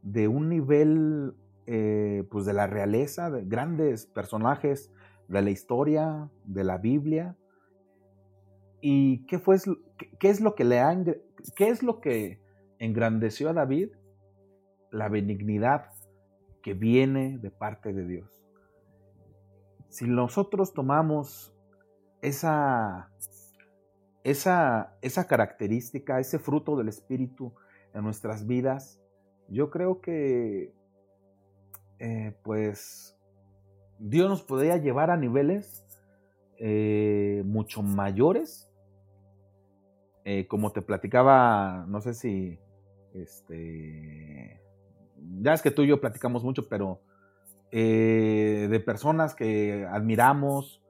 [0.00, 1.34] de un nivel
[1.66, 4.90] eh, pues de la realeza, de grandes personajes
[5.28, 7.36] de la historia, de la Biblia.
[8.80, 9.58] ¿Y qué, fue,
[10.18, 10.80] qué es lo que le
[11.54, 12.40] qué es lo que
[12.78, 13.90] engrandeció a David?
[14.90, 15.95] La benignidad
[16.66, 18.42] que viene de parte de Dios.
[19.88, 21.54] Si nosotros tomamos
[22.22, 23.12] esa,
[24.24, 27.54] esa, esa característica, ese fruto del Espíritu
[27.94, 29.00] en nuestras vidas,
[29.46, 30.74] yo creo que
[32.00, 33.16] eh, pues
[34.00, 35.86] Dios nos podría llevar a niveles
[36.58, 38.68] eh, mucho mayores.
[40.24, 42.58] Eh, como te platicaba, no sé si
[43.14, 44.65] este
[45.40, 47.00] ya es que tú y yo platicamos mucho, pero
[47.70, 50.82] eh, de personas que admiramos,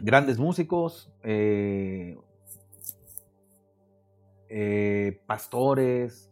[0.00, 2.16] grandes músicos, eh,
[4.48, 6.30] eh, pastores,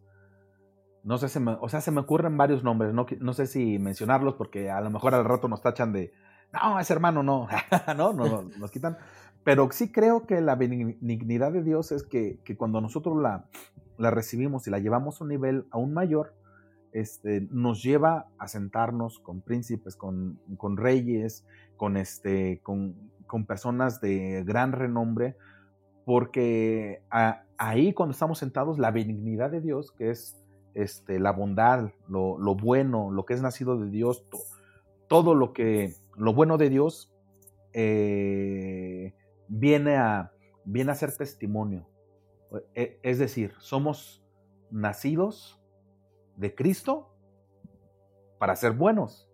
[1.03, 3.79] no sé, si me, o sea, se me ocurren varios nombres, no, no, sé si
[3.79, 6.13] mencionarlos porque a lo mejor al rato nos tachan de,
[6.53, 7.49] no, ese hermano no,
[7.97, 8.99] no, no, nos quitan.
[9.43, 13.47] Pero sí creo que la benignidad de Dios es que, que cuando nosotros la,
[14.01, 16.35] la recibimos y la llevamos a un nivel aún mayor,
[16.93, 20.41] este, nos lleva a sentarnos con príncipes, con,
[20.77, 22.97] reyes, con, este, con,
[23.47, 25.37] personas de gran renombre,
[26.05, 27.03] porque
[27.59, 30.43] ahí cuando estamos sentados, la benignidad de Dios, que es
[30.75, 34.25] este, la bondad, lo, bueno, lo que es nacido de Dios,
[35.09, 37.13] todo lo que, lo bueno de Dios,
[37.73, 39.15] eh,
[39.47, 40.33] viene, a,
[40.65, 41.87] viene a ser testimonio
[42.75, 44.25] es decir, somos
[44.71, 45.61] nacidos
[46.37, 47.15] de Cristo
[48.39, 49.29] para ser buenos.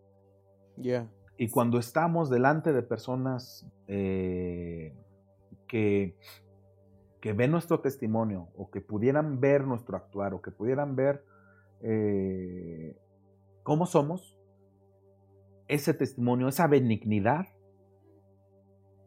[1.38, 4.94] Y cuando estamos delante de personas eh,
[5.66, 6.16] que,
[7.20, 11.24] que ven nuestro testimonio o que pudieran ver nuestro actuar o que pudieran ver
[11.83, 12.96] eh,
[13.62, 14.38] cómo somos,
[15.68, 17.46] ese testimonio, esa benignidad,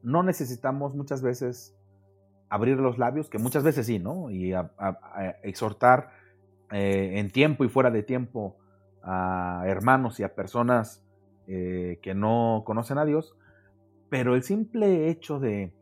[0.01, 1.78] no necesitamos muchas veces
[2.49, 4.29] abrir los labios, que muchas veces sí, ¿no?
[4.31, 4.53] Y
[5.43, 6.11] exhortar
[6.71, 8.57] eh, en tiempo y fuera de tiempo
[9.03, 11.03] a hermanos y a personas
[11.47, 13.35] eh, que no conocen a Dios,
[14.09, 15.73] pero el simple hecho de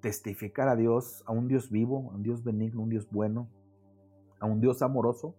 [0.00, 3.48] testificar a Dios, a un Dios vivo, a un Dios benigno, un Dios bueno,
[4.38, 5.34] a un Dios amoroso,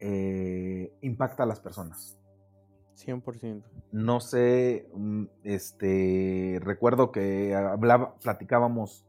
[0.00, 2.18] eh, impacta a las personas.
[2.94, 3.62] 100%.
[3.90, 9.06] No sé, mm, este, recuerdo que hablaba, platicábamos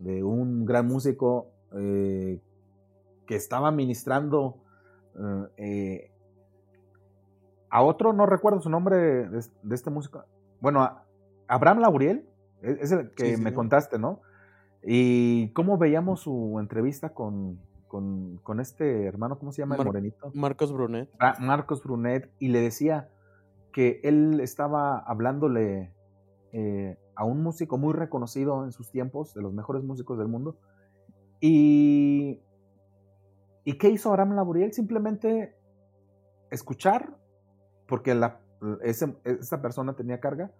[0.00, 2.40] de un gran músico eh,
[3.26, 4.56] que estaba ministrando
[5.14, 6.10] eh, eh,
[7.68, 9.38] a otro, no recuerdo su nombre de,
[9.70, 10.24] este músico.
[10.60, 10.88] Bueno,
[11.46, 12.26] Abraham Lauriel,
[12.62, 14.20] e, es el que me contaste, ¿no?
[14.82, 20.32] Y cómo veíamos su entrevista con, con, este hermano, ¿cómo se llama el morenito?
[20.34, 21.10] Marcos Brunet.
[21.20, 23.10] Ah, Marcos Brunet, y le decía
[23.72, 25.92] que él estaba hablándole
[27.20, 30.56] a un músico muy reconocido en sus tiempos, de los mejores músicos del mundo.
[31.38, 32.40] Y,
[33.62, 34.72] ¿y qué hizo Aram Laburiel?
[34.72, 35.54] Simplemente
[36.50, 37.18] escuchar,
[37.86, 38.40] porque la,
[38.82, 40.50] esa persona tenía carga,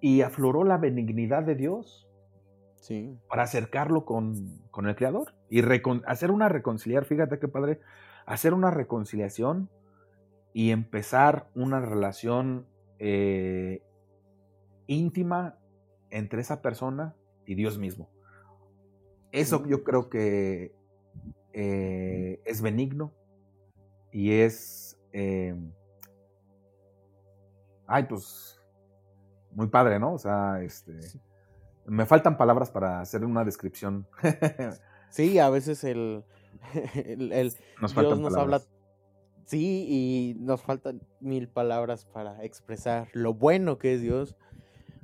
[0.00, 2.08] y afloró la benignidad de Dios
[2.80, 3.16] sí.
[3.28, 4.34] para acercarlo con,
[4.84, 5.62] el Creador y
[6.06, 7.78] hacer una reconciliar, fíjate qué padre,
[8.26, 9.70] hacer una reconciliación
[10.52, 12.66] y empezar una relación
[12.98, 13.85] eh,
[14.86, 15.58] íntima
[16.10, 17.14] entre esa persona
[17.46, 18.08] y Dios mismo.
[19.32, 20.72] Eso yo creo que
[21.52, 23.12] eh, es benigno
[24.12, 25.54] y es, eh,
[27.86, 28.60] ay, pues,
[29.52, 30.14] muy padre, ¿no?
[30.14, 30.98] O sea, este,
[31.86, 34.06] me faltan palabras para hacer una descripción.
[35.10, 36.24] sí, a veces el,
[36.94, 38.60] el, nos Dios nos habla,
[39.44, 44.36] sí, y nos faltan mil palabras para expresar lo bueno que es Dios.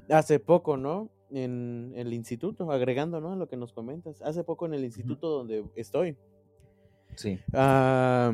[0.09, 1.11] Hace poco, ¿no?
[1.31, 3.37] En el instituto, agregando, ¿no?
[3.37, 4.21] Lo que nos comentas.
[4.23, 6.17] Hace poco en el instituto donde estoy.
[7.15, 7.39] Sí.
[7.53, 8.33] Ah,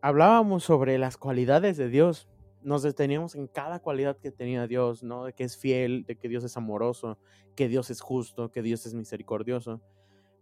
[0.00, 2.28] hablábamos sobre las cualidades de Dios.
[2.62, 5.24] Nos deteníamos en cada cualidad que tenía Dios, ¿no?
[5.24, 7.18] De que es fiel, de que Dios es amoroso,
[7.56, 9.80] que Dios es justo, que Dios es misericordioso.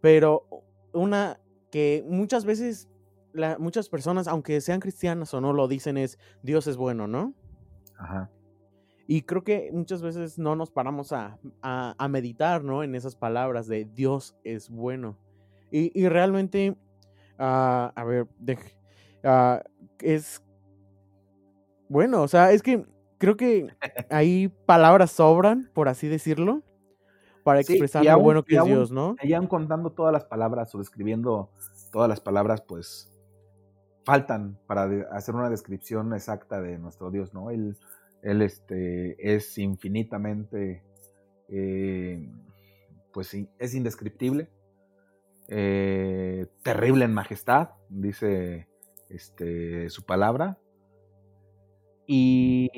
[0.00, 0.46] Pero
[0.92, 2.88] una que muchas veces
[3.58, 7.34] muchas personas, aunque sean cristianas o no, lo dicen es Dios es bueno, ¿no?
[7.98, 8.30] Ajá.
[9.06, 12.82] Y creo que muchas veces no nos paramos a, a, meditar, ¿no?
[12.82, 15.18] En esas palabras de Dios es bueno.
[15.70, 16.76] Y, y realmente,
[17.38, 18.28] uh, a ver,
[19.24, 19.58] uh,
[19.98, 20.42] es
[21.88, 22.86] bueno, o sea, es que
[23.18, 23.68] creo que
[24.10, 26.62] ahí palabras sobran, por así decirlo,
[27.44, 29.16] para expresar lo bueno que es Dios, ¿no?
[29.22, 31.50] Y aún contando todas las palabras o describiendo
[31.90, 33.12] todas las palabras, pues
[34.04, 37.50] faltan para hacer una descripción exacta de nuestro Dios, ¿no?
[37.50, 37.76] Él,
[38.22, 40.82] él este, es infinitamente,
[41.48, 42.30] eh,
[43.12, 44.48] pues sí, es indescriptible,
[45.48, 48.68] eh, terrible en majestad, dice
[49.08, 50.58] este, su palabra,
[52.06, 52.70] y,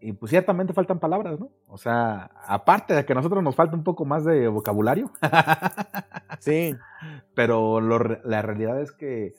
[0.00, 1.50] y, pues ciertamente faltan palabras, ¿no?
[1.68, 5.12] O sea, aparte de que a nosotros nos falta un poco más de vocabulario.
[6.40, 6.74] sí.
[7.34, 9.34] Pero la realidad es que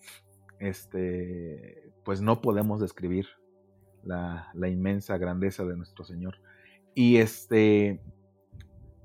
[0.60, 3.28] este, pues no podemos describir
[4.04, 6.36] la, inmensa grandeza de nuestro Señor.
[6.96, 8.02] Y este,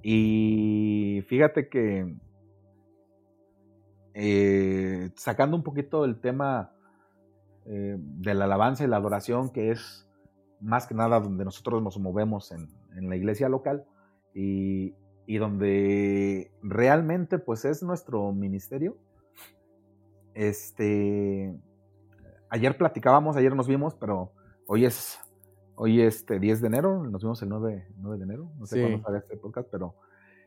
[0.03, 2.15] y fíjate que
[4.15, 6.73] eh, sacando un poquito el tema
[7.67, 10.09] eh, de la alabanza y la adoración, que es
[10.61, 12.69] más que nada donde nosotros nos movemos en,
[13.09, 13.85] la iglesia local
[14.35, 14.93] y,
[15.25, 18.97] y, donde realmente pues es nuestro ministerio,
[20.35, 21.53] este,
[22.49, 24.33] ayer platicábamos, ayer nos vimos, pero
[24.71, 25.19] hoy es,
[25.77, 27.87] hoy este 10 de enero, nos vimos el 9,
[28.19, 29.95] de enero, no sé cuándo sale este podcast, pero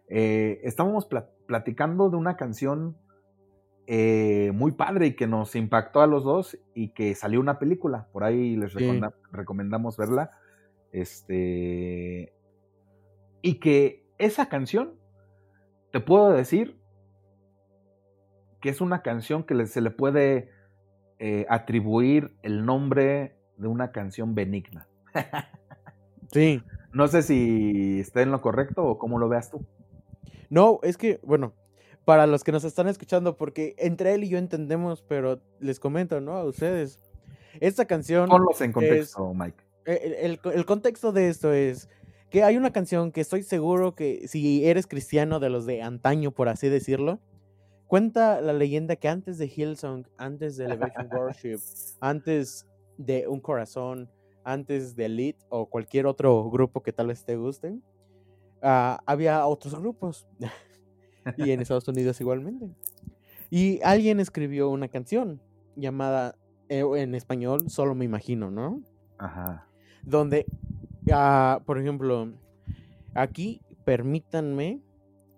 [0.08, 1.08] eh, estábamos
[1.48, 2.96] platicando de una canción
[3.88, 8.10] eh, muy padre y que nos impactó a los dos y que salió una película,
[8.12, 8.76] por ahí les
[9.32, 10.32] recomendamos verla,
[10.92, 12.32] este,
[13.42, 14.94] y que esa canción,
[15.92, 16.80] te puedo decir,
[18.62, 20.52] que es una canción que se le puede
[21.18, 24.88] eh, atribuir el nombre de una canción benigna.
[26.32, 26.62] sí.
[26.94, 29.66] No sé si está en lo correcto o cómo lo veas tú.
[30.50, 31.54] No, es que, bueno,
[32.04, 36.20] para los que nos están escuchando, porque entre él y yo entendemos, pero les comento,
[36.20, 36.36] ¿no?
[36.36, 37.00] A ustedes.
[37.62, 38.28] Esta canción.
[38.28, 39.64] Ponlos en contexto, Mike.
[39.86, 41.90] Eh, el, el, contexto de esto es
[42.30, 46.32] que hay una canción que estoy seguro que si eres cristiano de los de antaño,
[46.32, 47.20] por así decirlo,
[47.92, 51.60] Cuenta la leyenda que antes de Hillsong, antes de Elevation Worship,
[52.00, 52.66] antes
[52.98, 54.10] de Un Corazón,
[54.44, 57.84] antes de Elite o cualquier otro grupo que tal vez te gusten,
[58.62, 60.28] ah, había otros grupos.
[61.38, 62.70] y en Estados Unidos igualmente.
[63.50, 65.42] Y alguien escribió una canción
[65.76, 66.36] llamada
[66.70, 68.82] eh, en español, solo me imagino, ¿no?
[69.18, 69.68] Ajá.
[70.04, 70.46] Donde,
[71.12, 72.32] ah, por ejemplo,
[73.14, 74.82] aquí permítanme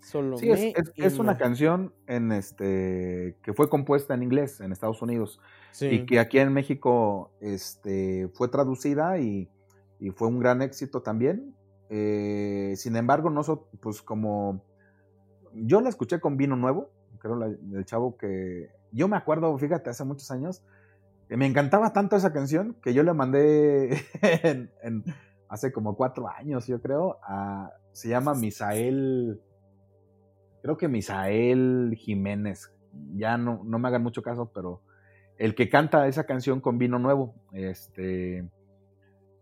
[0.03, 5.39] sí, es, una canción en este que fue compuesta en inglés en Estados Unidos
[5.79, 9.49] y que aquí en México este, fue traducida y,
[10.15, 11.55] fue un gran éxito también.
[11.89, 13.41] Eh, sin embargo, no
[13.79, 14.61] pues como
[15.53, 16.89] yo la escuché con vino nuevo,
[17.19, 20.61] creo el chavo que yo me acuerdo, fíjate, hace muchos años,
[21.29, 23.97] que me encantaba tanto esa canción que yo le mandé
[25.47, 29.41] hace como cuatro años, yo creo, a, se llama Misael
[30.63, 32.71] creo que Misael Jiménez,
[33.15, 34.81] ya no, no me hagan mucho caso, pero
[35.37, 38.49] el que canta esa canción con vino nuevo, este,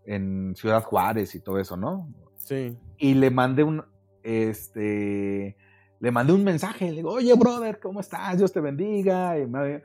[0.06, 2.12] en Ciudad Juárez y todo eso, ¿no?
[2.38, 2.76] Sí.
[2.98, 3.84] Y le mandé un,
[4.24, 5.56] este,
[6.00, 8.40] le mandé un mensaje, le digo, oye, brother, ¿cómo estás?
[8.40, 9.38] Dios te bendiga.
[9.38, 9.84] Y me,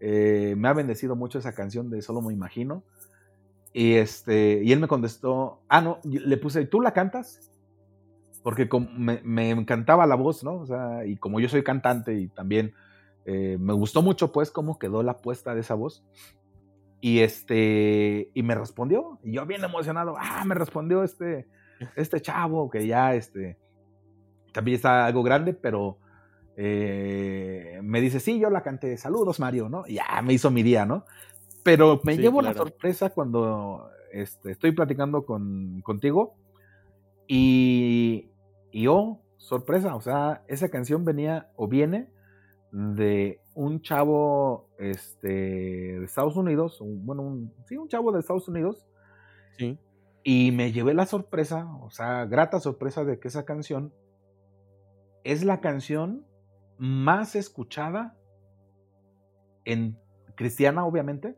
[0.00, 2.82] eh, me ha bendecido mucho esa canción de Solo me imagino.
[3.74, 7.52] Y, este, y él me contestó, ah, no, le puse, ¿tú la cantas?
[8.48, 10.54] Porque me, encantaba la voz, ¿no?
[10.54, 12.72] O sea, y como yo soy cantante y también
[13.26, 16.02] eh, me gustó mucho, pues, cómo quedó la puesta de esa voz.
[17.02, 21.46] Y este, y me respondió, y yo bien emocionado, ah, me respondió este,
[21.94, 23.58] este chavo que ya, este,
[24.54, 25.98] también está algo grande, pero
[26.56, 29.84] eh, me dice, sí, yo la canté, saludos Mario, ¿no?
[29.86, 31.04] Y ya me hizo mi día, ¿no?
[31.64, 36.34] Pero me llevo la sorpresa cuando este, estoy platicando con, contigo
[37.26, 38.30] y,
[38.70, 42.10] y oh, sorpresa, o sea, esa canción venía o viene
[42.70, 48.86] de un chavo este, de Estados Unidos, bueno, un, sí, un chavo de Estados Unidos.
[49.56, 49.78] Sí.
[50.22, 53.92] Y me llevé la sorpresa, o sea, grata sorpresa de que esa canción
[55.24, 56.26] es la canción
[56.78, 58.16] más escuchada
[59.64, 59.98] en
[60.36, 61.36] cristiana, obviamente,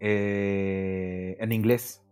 [0.00, 2.04] eh, en inglés.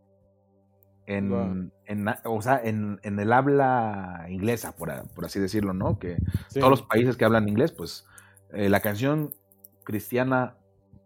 [1.11, 4.91] En, o sea, en, el habla inglesa, por,
[5.25, 5.99] así decirlo, ¿no?
[5.99, 6.19] Que
[6.55, 8.07] todos los países que hablan inglés, pues
[8.53, 9.35] eh, la canción
[9.83, 10.57] cristiana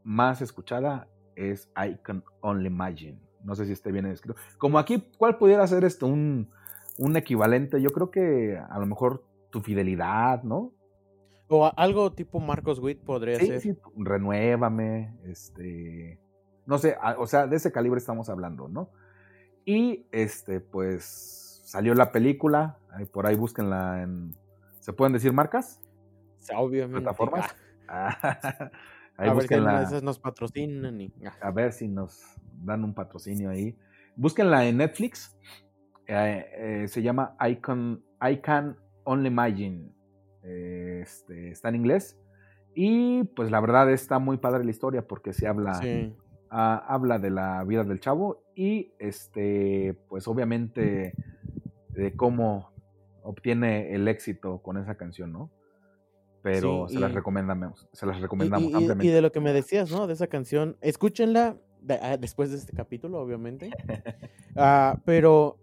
[0.02, 3.18] más escuchada es I Can Only Imagine.
[3.44, 4.38] No sé si esté bien escrito.
[4.58, 6.06] Como aquí, ¿cuál pudiera ser esto?
[6.06, 6.50] Un,
[6.98, 7.80] un equivalente.
[7.80, 10.72] Yo creo que a lo mejor tu fidelidad, ¿no?
[11.48, 13.60] O algo tipo Marcos Witt podría ser.
[13.60, 16.18] Sí, renuévame, este,
[16.66, 18.90] no sé, o sea, de ese calibre estamos hablando, ¿no?
[19.64, 22.78] Y este, pues salió la película,
[23.12, 24.36] por ahí búsquenla en,
[24.80, 25.80] ¿se pueden decir marcas?
[26.54, 27.00] Obviamente.
[27.00, 27.56] Plataformas.
[27.88, 28.16] Ah.
[29.16, 29.46] ahí a ver
[29.88, 31.00] si nos patrocinan.
[31.00, 31.12] Y...
[31.26, 31.48] Ah.
[31.48, 32.22] A ver si nos
[32.62, 33.76] dan un patrocinio ahí.
[34.16, 35.36] Búsquenla en Netflix.
[36.06, 39.90] Eh, eh, se llama I Can, I Can Only Imagine.
[40.42, 42.18] este, está en inglés.
[42.74, 45.80] Y pues la verdad está muy padre la historia porque se habla,
[46.54, 51.14] habla de la vida del chavo y este, pues obviamente
[51.88, 52.70] de cómo
[53.22, 55.50] obtiene el éxito con esa canción, ¿no?
[56.44, 59.06] pero se, las recomendamos, se las recomendamos y, ampliamente.
[59.06, 60.06] Y de lo que me decías, ¿no?
[60.06, 61.56] De esa canción, escúchenla
[61.88, 63.70] ah, después de este capítulo, obviamente.
[64.56, 65.58] Ah, pero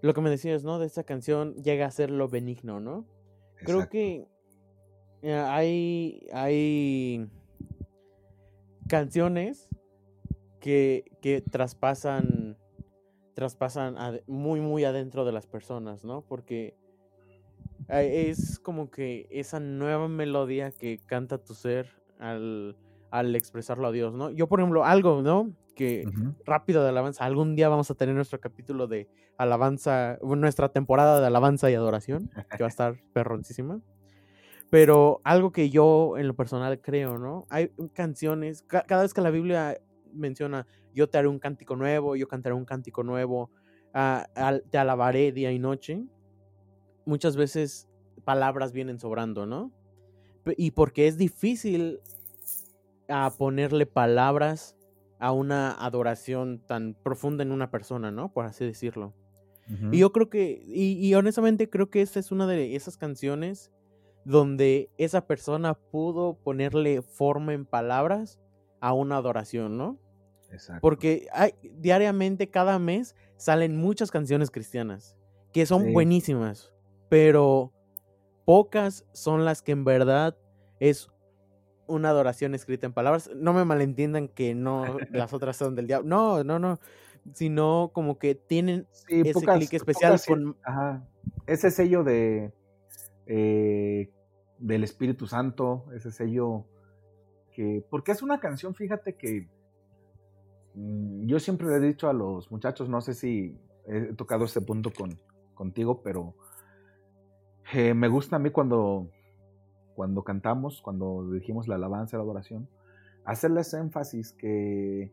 [0.00, 0.78] lo que me decías, ¿no?
[0.78, 3.04] De esa canción llega a ser lo benigno, ¿no?
[3.56, 4.26] Creo que
[5.20, 7.28] eh, hay, hay
[8.88, 9.68] canciones
[10.60, 12.56] que, que traspasan,
[13.34, 13.96] traspasan
[14.26, 16.22] muy, muy adentro de las personas, ¿no?
[16.22, 16.76] Porque
[17.88, 21.88] es como que esa nueva melodía que canta tu ser
[22.18, 22.76] al,
[23.34, 24.30] expresarlo a Dios, ¿no?
[24.30, 25.52] Yo, por ejemplo, algo, ¿no?
[25.74, 26.04] Que
[26.44, 29.08] rápido de alabanza, algún día vamos a tener nuestro capítulo de
[29.38, 33.80] alabanza, nuestra temporada de alabanza y adoración, que va a estar perroncísima.
[34.68, 37.46] Pero algo que yo en lo personal creo, ¿no?
[37.48, 39.80] Hay canciones, cada vez que la Biblia
[40.12, 43.50] menciona, yo te haré un cántico nuevo, yo cantaré un cántico nuevo,
[43.94, 44.26] ah,
[44.70, 46.04] te alabaré día y noche
[47.04, 47.88] muchas veces
[48.24, 49.72] palabras vienen sobrando, ¿no?
[50.56, 52.00] Y porque es difícil
[53.08, 54.76] a ponerle palabras
[55.18, 58.32] a una adoración tan profunda en una persona, ¿no?
[58.32, 59.12] Por así decirlo.
[59.92, 63.70] Y yo creo que, y, honestamente creo que esta es una de esas canciones
[64.24, 68.40] donde esa persona pudo ponerle forma en palabras
[68.80, 69.98] a una adoración, ¿no?
[70.50, 70.80] Exacto.
[70.80, 75.16] Porque hay, diariamente, cada mes, salen muchas canciones cristianas
[75.52, 76.72] que son buenísimas
[77.10, 77.72] pero
[78.46, 80.38] pocas son las que en verdad
[80.78, 81.10] es
[81.86, 83.28] una adoración escrita en palabras.
[83.34, 86.08] No me malentiendan que no las otras son del diablo.
[86.08, 86.78] No, no, no.
[87.34, 90.56] Sino como que tienen ese clic especial con.
[91.46, 92.52] Ese sello de
[93.26, 94.08] eh,
[94.58, 96.64] del Espíritu Santo, ese sello
[97.52, 97.84] que.
[97.90, 99.48] Porque es una canción, fíjate que.
[100.74, 104.60] Mm, yo siempre le he dicho a los muchachos, no sé si he tocado este
[104.60, 105.18] punto con,
[105.54, 106.34] contigo, pero
[107.72, 109.10] eh, me gusta a mí cuando,
[109.94, 112.68] cuando cantamos, cuando dijimos la alabanza, la adoración,
[113.24, 115.12] hacerles énfasis que,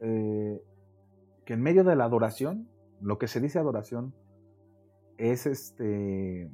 [0.00, 0.62] eh,
[1.44, 2.68] que en medio de la adoración,
[3.00, 4.14] lo que se dice adoración,
[5.18, 6.50] es este,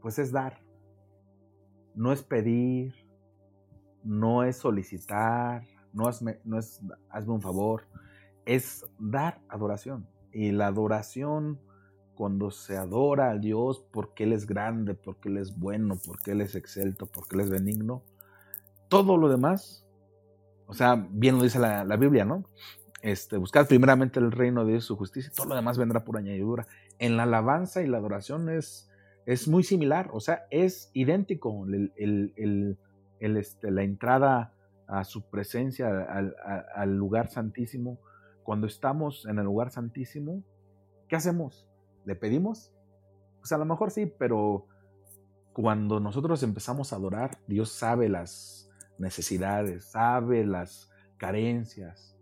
[0.00, 0.62] pues es dar,
[1.94, 2.94] no es pedir,
[4.04, 6.80] no es solicitar, no es, no es
[7.10, 7.86] hazme un favor,
[8.44, 10.06] es dar adoración.
[10.32, 11.60] Y la adoración
[12.14, 16.40] cuando se adora a Dios porque Él es grande, porque Él es bueno, porque Él
[16.40, 18.02] es excelto, porque Él es benigno,
[18.88, 19.86] todo lo demás,
[20.66, 22.44] o sea, bien lo dice la, Biblia, ¿no?
[23.02, 26.66] Este, buscar primeramente el reino de Dios su justicia, todo lo demás vendrá por añadidura.
[26.98, 28.90] En la alabanza y la adoración es,
[29.26, 32.78] es muy similar, o sea, es idéntico el,
[33.24, 34.54] este, la entrada
[34.86, 37.98] a su presencia, al, lugar santísimo.
[38.42, 40.42] Cuando estamos en el lugar santísimo,
[41.08, 41.68] ¿qué hacemos?
[42.04, 42.72] ¿Le pedimos?
[43.40, 44.66] Pues a lo mejor sí, pero
[45.52, 52.16] cuando nosotros empezamos a adorar, Dios sabe las necesidades, sabe las carencias.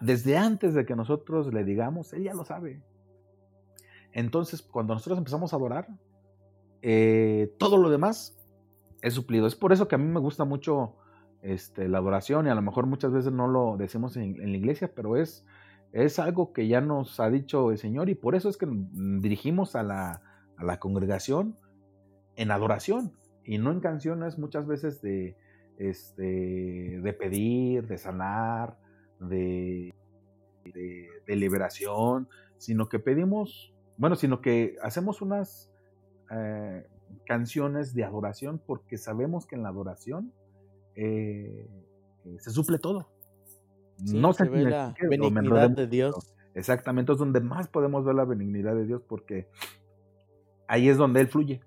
[0.00, 2.82] Desde antes de que nosotros le digamos, Él ya lo sabe.
[4.12, 5.88] Entonces, cuando nosotros empezamos a adorar,
[6.82, 8.36] eh, todo lo demás
[9.02, 9.46] es suplido.
[9.46, 10.94] Es por eso que a mí me gusta mucho
[11.42, 14.92] este, la adoración y a lo mejor muchas veces no lo decimos en, la iglesia,
[14.94, 15.44] pero es,
[15.92, 18.66] es algo que ya nos ha dicho el Señor y por eso es que
[19.20, 20.22] dirigimos a la,
[20.56, 21.56] a la congregación
[22.36, 23.12] en adoración
[23.44, 25.36] y no en canciones muchas veces de,
[25.78, 28.78] este, de pedir, de sanar,
[29.18, 29.92] de,
[30.64, 32.28] de, liberación,
[32.58, 35.70] sino que pedimos, bueno, sino que hacemos unas
[36.30, 36.86] eh,
[37.26, 40.32] canciones de adoración porque sabemos que en la adoración
[40.94, 41.68] eh,
[42.24, 43.08] eh, se suple todo.
[43.98, 46.34] no se ve la benignidad de Dios.
[46.54, 49.48] Exactamente, es donde más podemos ver la benignidad de Dios porque
[50.68, 51.60] ahí es donde Él fluye.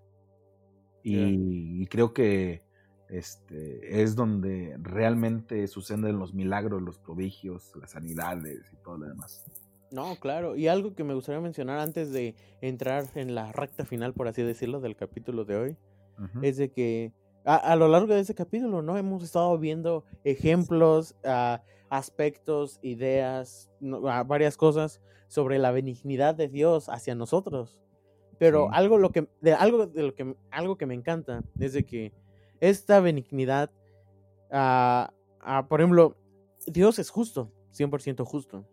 [1.08, 2.64] Y, creo que
[3.10, 9.46] este, es donde realmente suceden los milagros, los prodigios, las sanidades y todo lo demás.
[9.92, 10.56] No, claro.
[10.56, 14.42] Y algo que me gustaría mencionar antes de entrar en la recta final, por así
[14.42, 15.78] decirlo, del capítulo de hoy,
[16.42, 17.12] es de que
[17.46, 18.98] a, lo largo de ese capítulo, ¿no?
[18.98, 21.58] Hemos estado viendo ejemplos, uh,
[21.90, 23.70] aspectos, ideas,
[24.26, 27.80] varias cosas sobre la benignidad de Dios hacia nosotros.
[28.40, 31.86] Pero algo, lo que, de, algo, de lo que, algo que me encanta es de
[31.86, 32.12] que
[32.60, 33.72] esta benignidad,
[34.52, 36.18] uh, por ejemplo,
[36.66, 38.66] Dios es justo, 100% justo.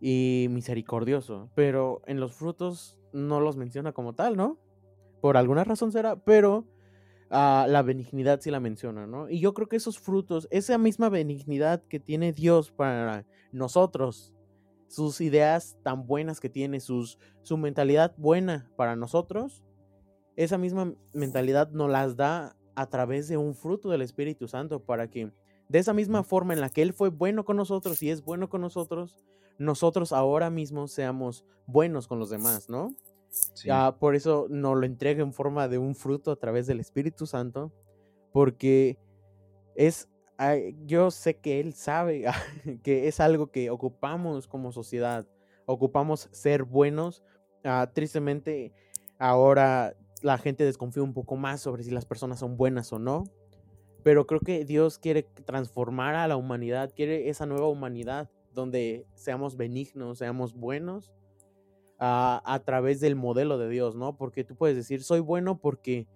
[0.00, 4.58] Y misericordioso, pero en los frutos no los menciona como tal, ¿no?
[5.20, 6.66] Por alguna razón será, pero
[7.30, 9.30] uh, la benignidad sí la menciona, ¿no?
[9.30, 14.34] Y yo creo que esos frutos, esa misma benignidad que tiene Dios para nosotros,
[14.88, 17.16] sus ideas tan buenas que tiene, su
[17.56, 19.64] mentalidad buena para nosotros,
[20.36, 25.08] esa misma mentalidad nos las da a través de un fruto del Espíritu Santo para
[25.08, 25.32] que
[25.68, 28.48] de esa misma forma en la que Él fue bueno con nosotros y es bueno
[28.48, 29.24] con nosotros,
[29.58, 32.94] nosotros ahora mismo seamos buenos con los demás, ¿no?
[33.64, 37.26] Ya por eso nos lo entrega en forma de un fruto a través del Espíritu
[37.26, 37.72] Santo,
[38.32, 38.98] porque
[39.74, 40.08] es
[40.84, 42.24] yo sé que él sabe
[42.82, 45.26] que es algo que ocupamos como sociedad,
[45.66, 47.22] ocupamos ser buenos.
[47.64, 48.72] Ah, tristemente,
[49.18, 53.24] ahora la gente desconfía un poco más sobre si las personas son buenas o no.
[54.02, 59.56] Pero creo que Dios quiere transformar a la humanidad, quiere esa nueva humanidad donde seamos
[59.56, 61.12] benignos, seamos buenos
[62.00, 64.16] ah, a través del modelo de Dios, ¿no?
[64.16, 66.08] Porque tú puedes decir, soy bueno porque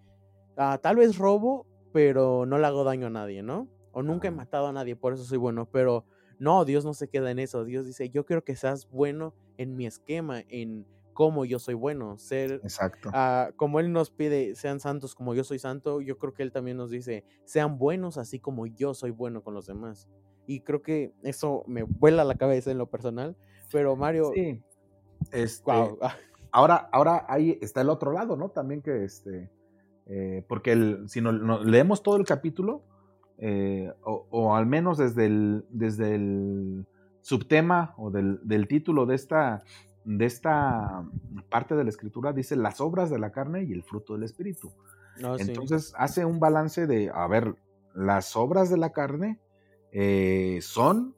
[0.57, 3.69] ah, tal vez robo, pero no le hago daño a nadie, ¿no?
[3.93, 6.05] o nunca he matado a nadie, por eso soy bueno, pero
[6.39, 9.77] no, Dios no se queda en eso, Dios dice, yo quiero que seas bueno en
[9.77, 13.11] mi esquema, en cómo yo soy bueno, ser, Exacto.
[13.11, 16.53] Uh, como Él nos pide, sean santos como yo soy santo, yo creo que Él
[16.53, 20.09] también nos dice, sean buenos así como yo soy bueno con los demás.
[20.51, 23.37] Y creo que eso me vuela la cabeza en lo personal,
[23.71, 24.33] pero Mario...
[24.35, 24.61] Sí.
[25.31, 25.71] Este,
[26.51, 28.49] ahora, ahora ahí está el otro lado, ¿no?
[28.49, 29.49] También que este,
[30.07, 32.83] eh, porque el, si no, leemos todo el capítulo,
[33.39, 36.85] eh, o, al menos desde el, desde el
[37.21, 39.63] subtema o del, título de esta,
[40.05, 41.05] de esta
[41.49, 44.73] parte de la escritura, dice las obras de la carne y el fruto del espíritu.
[45.39, 47.55] Entonces hace un balance de, a ver,
[47.95, 49.39] las obras de la carne
[49.93, 51.15] eh, son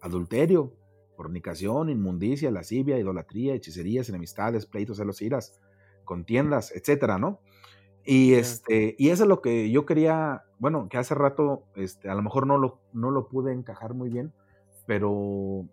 [0.00, 0.74] adulterio,
[1.16, 5.60] fornicación, inmundicia, lascivia, idolatría, hechicerías, enemistades, pleitos, celos, iras,
[6.04, 7.40] contiendas, etcétera, ¿no?
[8.04, 12.14] Y, este, y eso es lo que yo quería, bueno, que hace rato este, a
[12.14, 14.32] lo mejor no lo, no lo pude encajar muy bien,
[14.86, 15.68] pero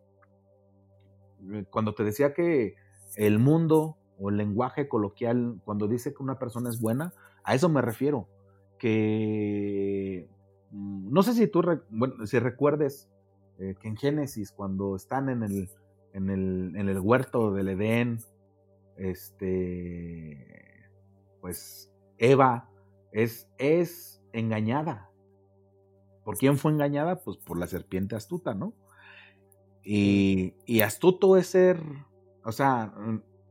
[1.53, 2.75] eh, cuando te decía que
[3.15, 7.69] el mundo o el lenguaje coloquial, cuando dice que una persona es buena, a eso
[7.69, 8.27] me refiero.
[8.77, 10.27] Que
[10.75, 13.09] no sé si tú, bueno, si recuerdes
[13.59, 15.69] eh, que en Génesis, cuando están en el,
[16.13, 18.19] en el, en el huerto del Edén,
[18.97, 20.89] este,
[21.39, 22.69] pues Eva
[23.11, 25.09] es, es engañada.
[26.25, 27.21] ¿Por quién fue engañada?
[27.21, 28.73] Pues por la serpiente astuta, ¿no?
[29.83, 31.79] Y, y astuto es ser,
[32.43, 32.93] o sea,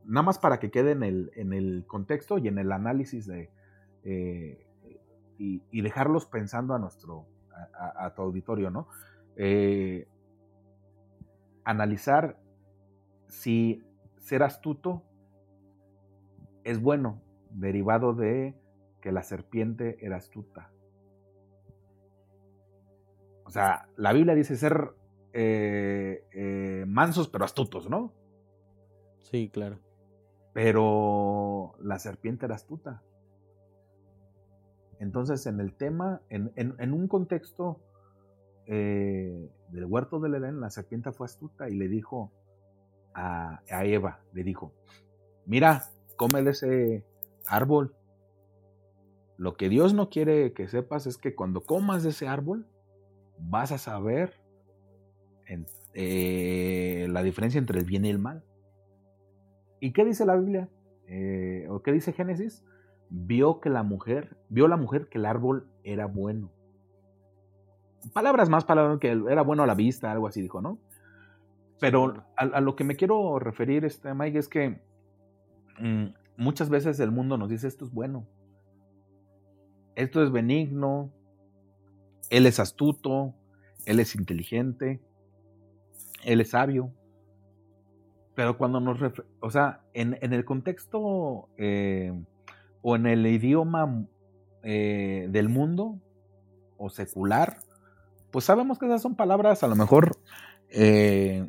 [0.05, 3.51] nada más para que quede en el, en el contexto y en el análisis de,
[4.03, 4.64] eh,
[5.39, 7.26] y, dejarlos pensando a nuestro,
[7.74, 8.89] a, tu auditorio, ¿no?
[9.37, 10.07] Eh,
[11.64, 12.39] analizar
[13.28, 13.82] si
[14.18, 15.03] ser astuto
[16.62, 17.20] es bueno
[17.51, 18.55] derivado de
[19.01, 20.70] que la serpiente era astuta.
[23.45, 24.95] O sea, la Biblia dice ser
[25.32, 28.12] eh, eh, mansos pero astutos, ¿no?
[29.20, 29.78] Sí, claro.
[30.53, 33.03] Pero la serpiente era astuta.
[35.01, 37.81] Entonces, en el tema, en, un contexto
[38.67, 42.33] eh, del huerto del Edén, la serpiente fue astuta y le dijo
[43.15, 44.73] a, Eva, le dijo,
[45.47, 45.85] mira,
[46.17, 47.05] come de ese
[47.47, 47.95] árbol.
[49.37, 52.67] Lo que Dios no quiere que sepas es que cuando comas de ese árbol,
[53.39, 54.33] vas a saber
[55.93, 58.45] eh, la diferencia entre el bien y el mal.
[59.81, 60.69] ¿Y qué dice la Biblia?
[61.09, 62.65] Eh, ¿O qué dice Génesis?
[63.11, 66.51] Vio que la mujer, vio la mujer que el árbol era bueno.
[68.13, 70.79] Palabras más, palabras que era bueno a la vista, algo así dijo, ¿no?
[71.81, 74.81] Pero a, lo que me quiero referir, este, Mike, es que
[75.79, 78.27] mm, muchas veces el mundo nos dice esto es bueno,
[79.95, 81.13] esto es benigno,
[82.31, 83.35] él es astuto,
[83.87, 85.01] él es inteligente,
[86.25, 86.93] él es sabio.
[88.35, 88.99] Pero cuando nos,
[89.41, 92.13] o sea, en, el contexto eh,
[92.87, 94.07] o en el idioma
[94.62, 95.99] eh, del mundo
[96.76, 97.57] o secular,
[98.30, 100.18] pues sabemos que esas son palabras a lo mejor
[100.68, 101.49] eh,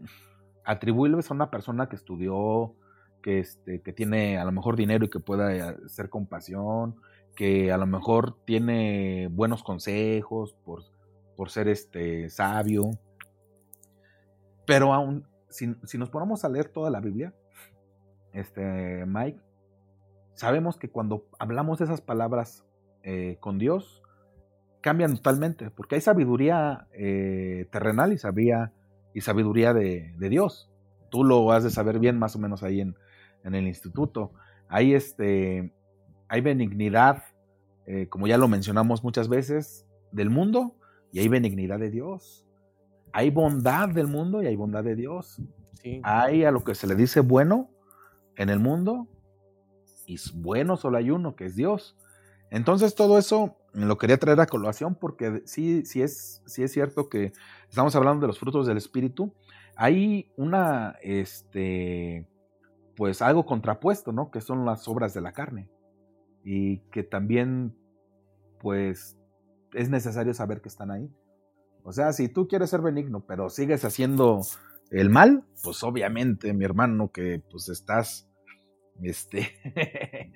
[0.64, 2.74] atribuibles a una persona que estudió,
[3.22, 6.96] que, este, que tiene a lo mejor dinero y que pueda hacer compasión,
[7.36, 10.84] que a lo mejor tiene buenos consejos por,
[11.36, 12.92] por ser este sabio.
[14.66, 15.68] Pero aún, si,
[15.98, 17.34] nos ponemos a leer toda la Biblia,
[18.32, 19.42] este, Mike,
[20.36, 22.66] sabemos que cuando hablamos esas palabras
[23.04, 24.04] eh, con Dios,
[24.82, 28.72] cambian totalmente, porque hay sabiduría eh, terrenal y, sabía,
[29.14, 30.70] y sabiduría de, Dios.
[31.10, 32.96] Tú lo has de saber bien más o menos ahí en,
[33.44, 34.34] en el instituto.
[34.68, 35.74] Hay, este,
[36.28, 37.24] hay benignidad,
[37.88, 40.76] eh, como ya lo mencionamos muchas veces, del mundo
[41.12, 42.46] y hay benignidad de Dios.
[43.14, 45.42] Hay bondad del mundo y hay bondad de Dios.
[46.04, 47.70] Hay a lo que se le dice bueno
[48.36, 49.08] en el mundo
[50.06, 51.98] y bueno solo hay uno, que es Dios.
[52.52, 57.10] Entonces todo eso lo quería traer a colación porque sí, sí, es, sí es cierto
[57.10, 57.34] que
[57.70, 59.34] estamos hablando de los frutos del Espíritu.
[59.76, 62.28] Hay una, este,
[62.96, 64.32] pues algo contrapuesto, ¿no?
[64.32, 65.70] Que son las obras de la carne.
[66.44, 67.76] Y que también,
[68.60, 69.18] pues,
[69.74, 71.10] es necesario saber que están ahí.
[71.84, 74.42] O sea, si tú quieres ser benigno, pero sigues haciendo
[74.92, 78.30] el mal, pues obviamente, mi hermano, que pues estás,
[79.02, 79.60] este,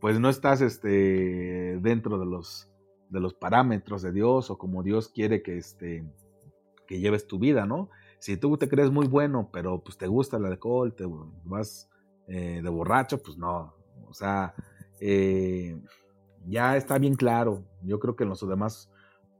[0.00, 2.70] pues no estás, este, dentro de los,
[3.08, 6.04] de los parámetros de Dios o como Dios quiere que, este,
[6.86, 7.90] que lleves tu vida, ¿no?
[8.18, 11.04] Si tú te crees muy bueno, pero pues te gusta el alcohol, te
[11.44, 11.90] vas
[12.26, 13.74] eh, de borracho, pues no.
[14.08, 14.54] O sea,
[15.00, 15.78] eh,
[16.46, 17.64] ya está bien claro.
[17.82, 18.90] Yo creo que en los demás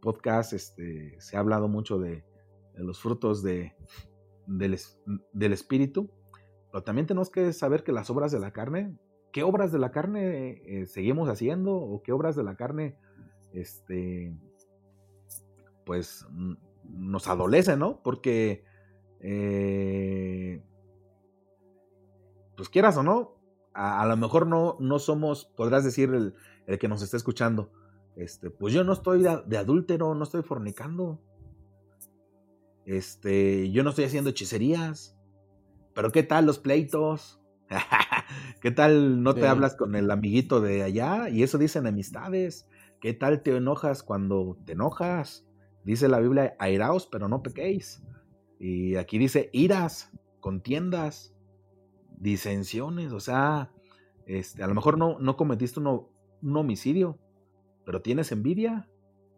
[0.01, 2.25] podcasts este, se ha hablado mucho de,
[2.75, 3.75] los frutos de,
[4.47, 6.11] del, espíritu,
[6.75, 8.99] pero también tenemos que saber que las obras de la carne,
[9.31, 12.97] ¿qué obras de la carne eh, seguimos haciendo o qué obras de la carne
[13.53, 14.37] este,
[15.87, 16.27] pues
[16.83, 18.03] nos adolecen, ¿no?
[18.03, 18.65] Porque,
[22.57, 23.37] pues quieras o no,
[23.73, 27.71] a, lo mejor no, no somos, podrás decir el, que nos está escuchando,
[28.17, 31.21] este, pues yo no estoy de, adúltero, no estoy fornicando.
[32.85, 35.17] Este, yo no estoy haciendo hechicerías.
[35.95, 37.41] Pero ¿qué tal los pleitos?
[38.61, 41.29] ¿Qué tal no te hablas con el amiguito de allá?
[41.29, 42.67] Y eso dicen amistades.
[43.01, 45.47] ¿Qué tal te enojas cuando te enojas?
[45.85, 48.03] Dice la Biblia, airaos, pero no pequéis.
[48.59, 51.35] Y aquí dice iras, contiendas
[52.19, 53.71] disensiones, o sea,
[54.27, 57.19] este, a lo mejor no, no cometiste un homicidio,
[57.85, 58.89] pero tienes envidia.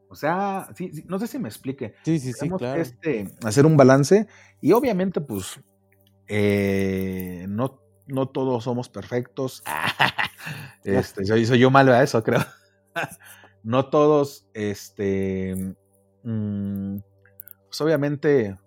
[0.09, 0.68] O sea,
[1.07, 1.94] no sé si me explique.
[2.04, 2.80] Sí, sí, sí, claro.
[2.80, 4.28] este, hacer un balance
[4.61, 5.61] y obviamente, pues,
[6.29, 9.62] eh, no, no todos somos perfectos.
[10.85, 12.41] este, soy, soy yo malo a eso, creo.
[13.62, 15.77] no todos, este,
[16.22, 16.99] mm,
[17.66, 18.59] pues obviamente,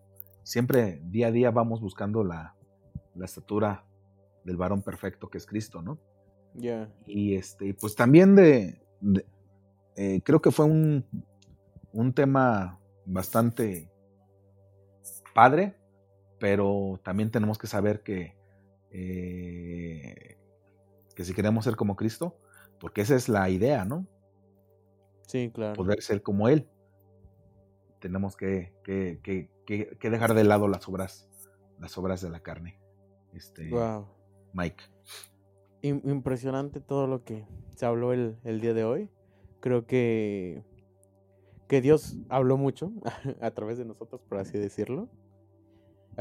[0.44, 2.56] siempre día a día vamos buscando la,
[3.16, 3.86] la estatura
[4.44, 6.00] del varón perfecto que es Cristo, ¿no?
[7.06, 8.82] Y este, pues también de,
[9.96, 11.06] eh, creo que fue un,
[11.94, 13.90] un tema bastante
[15.34, 15.79] padre,
[16.40, 18.36] pero también tenemos que saber que,
[18.92, 20.38] eh,
[21.16, 22.38] que si queremos ser como Cristo,
[22.80, 24.08] porque esa es la idea, ¿no?
[25.28, 25.74] Sí, claro.
[25.74, 26.68] Poder ser como Él.
[28.00, 29.20] Tenemos que, que,
[29.66, 31.30] que, dejar de lado las obras,
[31.80, 32.80] las obras de la carne.
[33.34, 34.08] Este, wow.
[34.54, 34.84] Mike.
[35.82, 39.10] Impresionante todo lo que se habló el, día de hoy.
[39.60, 40.64] Creo que,
[41.68, 42.92] que Dios habló mucho
[43.42, 45.10] a través de nosotros, por así decirlo.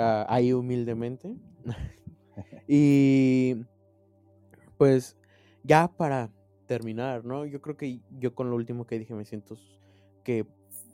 [0.01, 1.35] Ah, ahí humildemente.
[2.69, 3.57] y
[4.77, 5.17] pues
[5.65, 6.31] ya para
[6.67, 7.45] terminar, ¿no?
[7.47, 9.57] Yo creo que yo con lo último que dije me siento
[10.23, 10.47] que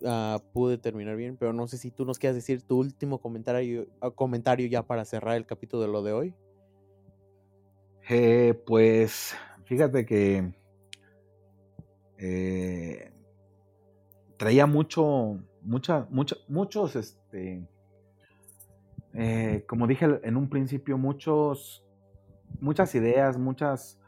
[0.07, 3.87] ah, pude terminar bien, pero no sé si tú nos quieras decir tu último comentario,
[4.15, 6.35] comentario ya para cerrar el capítulo de lo de hoy.
[8.09, 9.37] Eh, pues
[9.67, 10.55] fíjate que
[12.17, 13.13] eh,
[14.39, 17.67] traía mucho, mucha, mucha, muchos, este,
[19.15, 21.85] eh, como dije en un principio, muchos,
[22.61, 24.01] muchas ideas, muchas,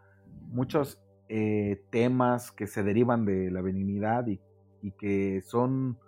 [0.49, 4.41] muchos eh, temas que se derivan de la benignidad y,
[4.83, 5.99] y, que son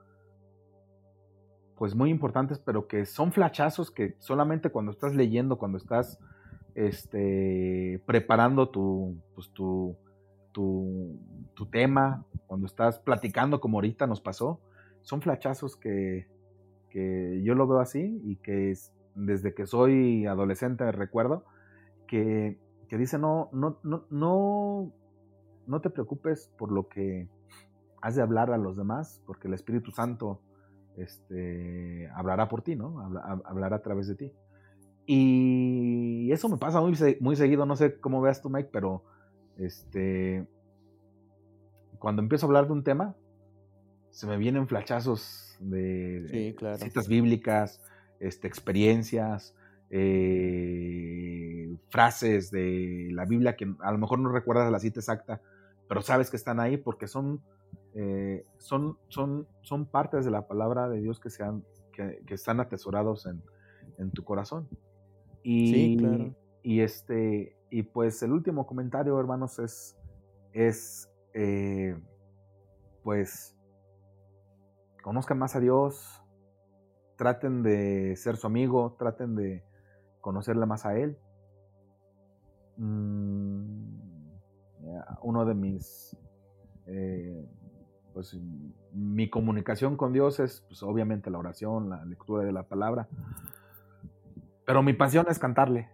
[1.77, 6.19] pues muy importantes, pero que son flachazos que solamente cuando estás leyendo, cuando estás
[6.75, 9.97] este, preparando tu, pues, tu,
[10.53, 11.19] tu,
[11.55, 14.61] tu, tema, cuando estás platicando como ahorita nos pasó,
[15.03, 16.27] son flachazos que,
[16.91, 18.75] que yo lo veo así y que
[19.15, 21.45] desde que soy adolescente recuerdo
[22.07, 22.59] que,
[22.89, 24.93] que dice no, no, no, no,
[25.67, 27.29] no te preocupes por lo que
[28.01, 30.41] has de hablar a los demás, porque el Espíritu Santo
[30.97, 33.01] este, hablará por ti, ¿no?
[33.45, 34.33] hablará a través de ti.
[35.07, 39.05] Y eso me pasa muy, muy seguido, no sé cómo veas tú, Mike, pero
[39.57, 40.47] este,
[41.99, 43.17] cuando empiezo a hablar de un tema,
[44.11, 47.81] se me vienen flachazos de, citas bíblicas,
[48.21, 49.55] este, experiencias,
[49.91, 55.41] eh, frases de la Biblia que a lo mejor no recuerdas la cita exacta,
[55.89, 57.41] pero sabes que están ahí porque son,
[57.95, 63.27] eh, son, son, son partes de la palabra de Dios que, sean, que, están atesorados
[63.27, 63.43] en,
[63.99, 64.69] en, tu corazón.
[65.43, 66.35] Y, sí, claro.
[66.63, 69.97] y, este, y pues el último comentario, hermanos, es,
[70.53, 71.97] es eh,
[73.03, 73.57] pues,
[75.03, 76.23] conozcan más a Dios,
[77.17, 79.65] traten de ser su amigo, traten de
[80.21, 81.19] conocerle más a Él.
[82.77, 83.89] Mm,
[85.23, 86.17] uno de mis,
[86.87, 87.45] eh,
[88.15, 88.37] pues
[88.93, 93.09] mi comunicación con Dios es pues, obviamente la oración, la lectura de la palabra,
[94.65, 95.91] pero mi pasión es cantarle.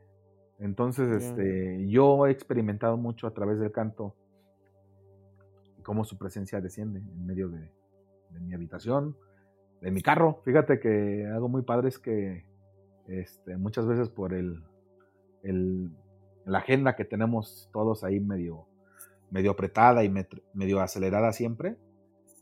[0.59, 4.15] Entonces, este, yo he experimentado mucho a través del canto
[5.83, 7.71] cómo su presencia desciende en medio de,
[8.35, 9.17] de mi habitación,
[9.81, 10.41] de mi carro.
[10.45, 12.45] Fíjate que algo muy padre es que
[13.07, 14.63] este, muchas veces por el,
[16.45, 18.67] la agenda que tenemos todos ahí medio,
[19.31, 20.13] medio apretada y
[20.53, 21.77] medio acelerada siempre,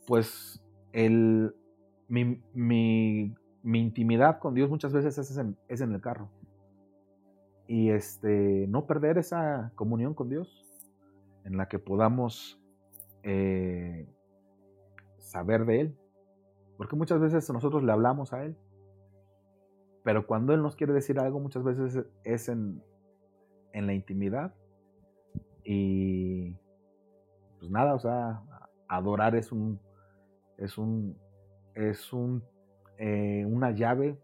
[0.07, 0.63] pues
[0.93, 1.55] el,
[2.09, 6.29] mi, mi, mi, intimidad con Dios muchas veces es en, es en el carro.
[7.67, 10.67] Y este, no perder esa comunión con Dios
[11.45, 12.61] en la que podamos
[13.23, 14.07] eh,
[15.33, 15.97] saber de Él.
[16.77, 18.57] Porque muchas veces nosotros le hablamos a Él.
[20.05, 22.83] Pero cuando Él nos quiere decir algo, muchas veces es en,
[23.73, 24.55] en la intimidad.
[25.65, 26.55] Y
[27.59, 28.43] pues nada, o sea,
[28.89, 29.81] adorar es un,
[30.59, 31.17] es un,
[31.75, 32.43] es un,
[32.99, 34.19] eh, una llave,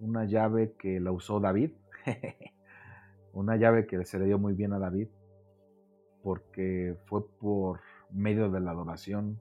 [0.00, 1.72] una llave que la usó David,
[3.32, 5.08] una llave que se le dio muy bien a David,
[6.22, 7.80] porque fue por
[8.12, 9.40] medio de la adoración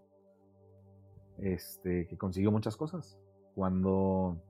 [1.41, 3.19] este, que consiguió muchas cosas.
[3.55, 4.41] Cuando,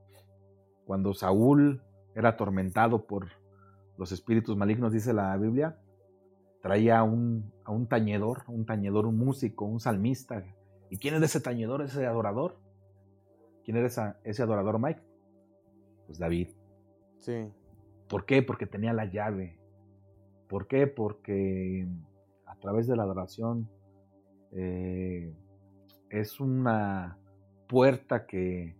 [0.85, 1.81] cuando Saúl
[2.13, 3.29] era atormentado por
[3.97, 5.77] los espíritus malignos, dice la Biblia,
[6.61, 10.43] traía un, a un tañedor, un tañedor, un músico, un salmista.
[10.89, 12.57] ¿Y quién es ese tañedor, ese adorador?
[13.63, 15.01] ¿Quién era ese adorador, Mike?
[16.05, 16.49] Pues David.
[17.19, 17.47] Sí.
[18.09, 18.41] ¿Por qué?
[18.41, 19.57] Porque tenía la llave.
[20.49, 20.87] ¿Por qué?
[20.87, 21.87] Porque
[22.45, 23.69] a través de la adoración
[24.51, 25.33] eh,
[26.11, 27.17] es una
[27.67, 28.75] puerta que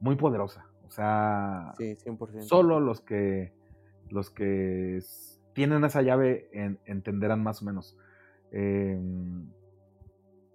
[0.00, 0.66] muy poderosa.
[0.86, 1.74] O sea,
[2.40, 3.52] solo los que
[4.10, 4.98] los que
[5.54, 6.48] tienen esa llave
[6.84, 7.96] entenderán más o menos.
[8.52, 9.48] Em,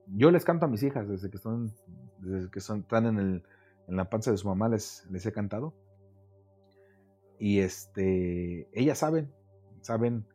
[0.08, 1.72] yo les canto a mis hijas desde que están,
[2.20, 3.44] desde que son, están en, el,
[3.88, 5.74] en la panza de su mamá, les, les he cantado.
[7.40, 9.34] Y este, ellas saben,
[9.82, 10.26] saben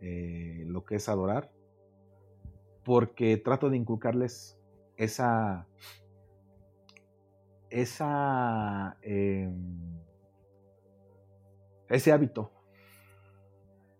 [0.00, 1.50] eh, lo que es adorar
[2.88, 4.58] porque trato de inculcarles
[4.96, 5.66] esa,
[7.68, 10.00] esa, em,
[11.90, 12.50] ese hábito.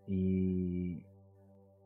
[0.07, 1.05] Y,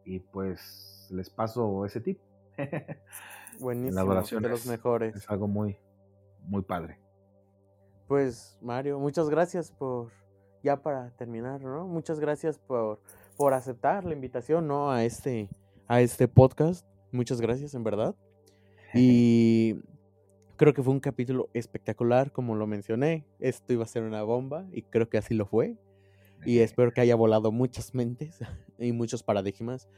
[0.04, 2.20] y, pues les paso ese tip.
[3.58, 5.16] Buenísimo, de los mejores.
[5.16, 5.76] Es algo muy,
[6.44, 7.00] muy padre.
[8.06, 10.12] Pues Mario, muchas gracias por,
[10.62, 11.84] ya para terminar, ¿no?
[11.88, 13.00] Muchas gracias por,
[13.36, 14.92] por aceptar la invitación, ¿no?
[14.92, 15.48] A este,
[15.88, 16.91] a este podcast.
[17.12, 18.16] Muchas gracias, en verdad.
[18.94, 19.76] Y
[20.56, 23.24] creo que fue un capítulo espectacular, como lo mencioné.
[23.40, 25.78] Esto iba a ser una bomba y creo que así lo fue.
[26.44, 28.38] Y espero que haya volado muchas mentes
[28.78, 29.88] y muchos paradigmas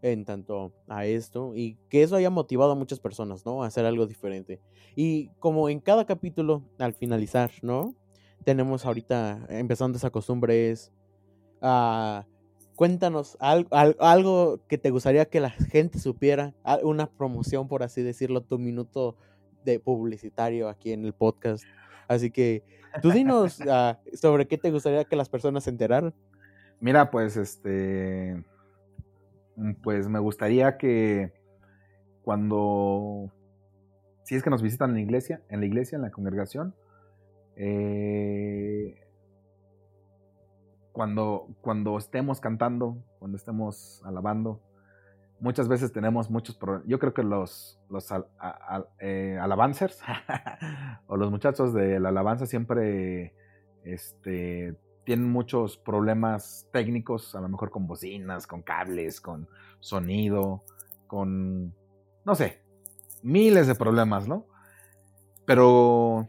[0.00, 3.62] en tanto a esto y que eso haya motivado a muchas personas, ¿no?
[3.62, 4.60] A hacer algo diferente.
[4.94, 7.94] Y como en cada capítulo, al finalizar, ¿no?
[8.44, 10.92] Tenemos ahorita, empezando esa costumbre es
[11.60, 12.26] a
[12.78, 16.54] cuéntanos algo, algo que te gustaría que la gente supiera,
[16.84, 19.16] una promoción, por así decirlo, tu minuto
[19.64, 21.64] de publicitario aquí en el podcast.
[22.06, 22.62] Así que
[23.02, 26.14] tú dinos ah, sobre qué te gustaría que las personas se enteraran.
[26.78, 28.44] Mira, pues este,
[29.56, 31.32] mm, pues me gustaría que
[32.22, 33.32] cuando,
[34.22, 36.76] si es que nos visitan en la iglesia, en la iglesia, en la congregación,
[37.56, 39.07] eh,
[40.98, 44.60] cuando, cuando estemos cantando, cuando estemos alabando,
[45.38, 46.88] muchas veces tenemos muchos problemas.
[46.88, 48.08] Yo creo que los, los
[48.98, 50.00] eh, alabancers
[51.06, 53.32] o los muchachos de la alabanza siempre
[53.84, 60.64] este, tienen muchos problemas técnicos, a lo mejor con bocinas, con cables, con sonido,
[61.06, 61.76] con,
[62.24, 62.60] no sé,
[63.22, 64.46] miles de problemas, ¿no?
[65.46, 66.26] Pero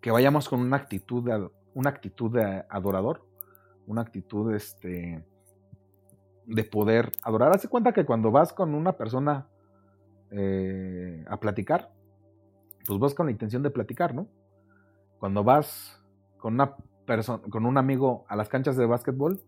[0.00, 1.28] que vayamos con una actitud,
[1.74, 3.28] una actitud de adorador,
[3.90, 5.24] una actitud, este,
[6.46, 7.52] de poder adorar.
[7.52, 9.48] Hace cuenta que cuando vas con una persona
[10.30, 11.92] eh, a platicar,
[12.86, 14.28] pues vas con la intención de platicar, ¿no?
[15.18, 16.00] Cuando vas
[16.38, 19.42] con una persona, con un amigo a las canchas de básquetbol,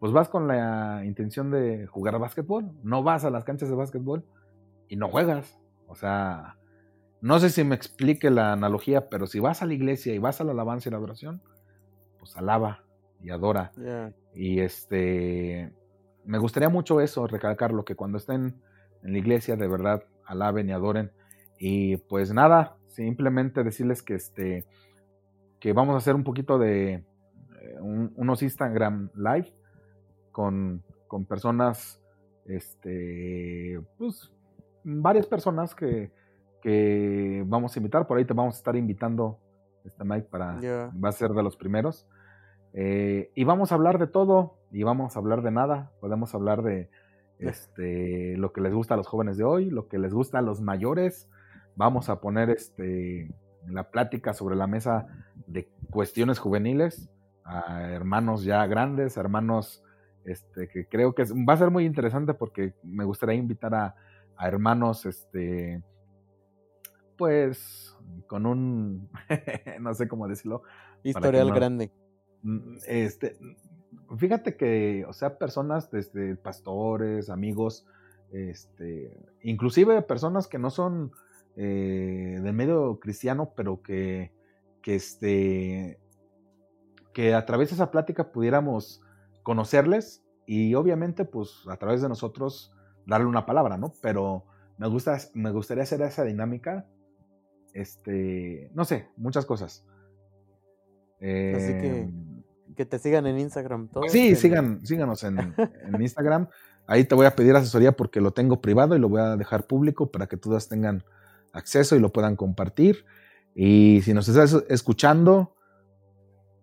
[0.00, 2.70] pues vas con la intención de jugar a básquetbol.
[2.82, 4.24] No vas a las canchas de básquetbol
[4.88, 5.58] y no juegas.
[5.86, 6.56] O sea,
[7.20, 10.40] no sé si me explique la analogía, pero si vas a la iglesia y vas
[10.40, 11.42] a la alabanza y la adoración,
[12.18, 12.84] pues alaba
[13.22, 13.72] y adora.
[14.34, 15.72] Y este,
[16.24, 18.54] me gustaría mucho eso, recalcarlo, que cuando estén
[19.02, 21.10] en la iglesia de verdad alaben y adoren.
[21.58, 24.64] Y pues nada, simplemente decirles que este
[25.60, 27.04] que vamos a hacer un poquito de eh,
[27.80, 29.52] unos Instagram live
[30.30, 32.00] con, con personas,
[32.46, 34.30] este, pues
[34.84, 36.12] varias personas que,
[36.62, 38.06] que, vamos a invitar.
[38.06, 39.38] Por ahí te vamos a estar invitando,
[39.84, 40.60] este Mike, para
[40.92, 42.06] va a ser de los primeros.
[42.74, 45.92] Eh, y vamos a hablar de todo y vamos a hablar de nada.
[46.00, 46.90] Podemos hablar de
[47.38, 50.42] este, lo que les gusta a los jóvenes de hoy, lo que les gusta a
[50.42, 51.28] los mayores.
[51.76, 53.30] Vamos a poner este,
[53.66, 55.06] la plática sobre la mesa
[55.46, 57.08] de cuestiones juveniles
[57.44, 59.82] a hermanos ya grandes, hermanos
[60.24, 63.94] este, que creo que va a ser muy interesante porque me gustaría invitar a,
[64.40, 65.82] hermanos, este,
[67.16, 67.96] pues,
[68.26, 69.08] con un,
[69.80, 70.62] no sé cómo decirlo.
[71.02, 71.90] Historial grande
[72.86, 73.36] este,
[74.16, 77.86] fíjate que, o sea, personas desde pastores, amigos,
[78.32, 81.12] este, inclusive personas que no son
[81.56, 84.32] eh, del medio cristiano, pero que,
[84.82, 85.98] que, este,
[87.12, 89.02] que a través de esa plática pudiéramos
[89.42, 92.72] conocerles y obviamente, pues, a través de nosotros
[93.06, 93.92] darle una palabra, ¿no?
[94.02, 94.44] Pero
[94.76, 96.86] me gusta, me gustaría hacer esa dinámica,
[97.74, 99.84] este, no sé, muchas cosas.
[101.20, 102.27] Así que em,
[102.78, 103.88] que te sigan en Instagram.
[103.88, 105.52] Todos sí, sigan, síganos en,
[105.98, 106.46] Instagram.
[106.86, 109.66] Ahí te voy a pedir asesoría porque lo tengo privado y lo voy a dejar
[109.66, 111.02] público para que todas tengan
[111.52, 113.04] acceso y lo puedan compartir.
[113.52, 115.56] Y si nos estás escuchando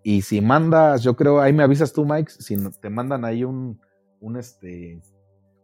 [0.04, 3.82] y si mandas, yo creo, ahí me avisas tú, Mike, si te mandan ahí un,
[4.22, 5.02] un, este,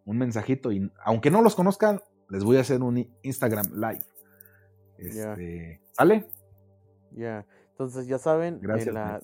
[0.03, 4.03] un mensajito y aunque no los conozcan, les voy a hacer un Instagram live.
[4.97, 6.27] Este, ¿Sale?
[7.11, 7.45] Ya.
[7.81, 9.19] Entonces ya saben, en la,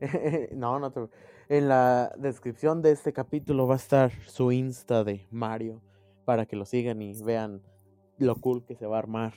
[0.54, 1.10] no, no
[1.50, 5.82] en la descripción de este capítulo va a estar su Insta de Mario
[6.24, 7.60] para que lo sigan y vean
[8.16, 9.34] lo cool que se va a armar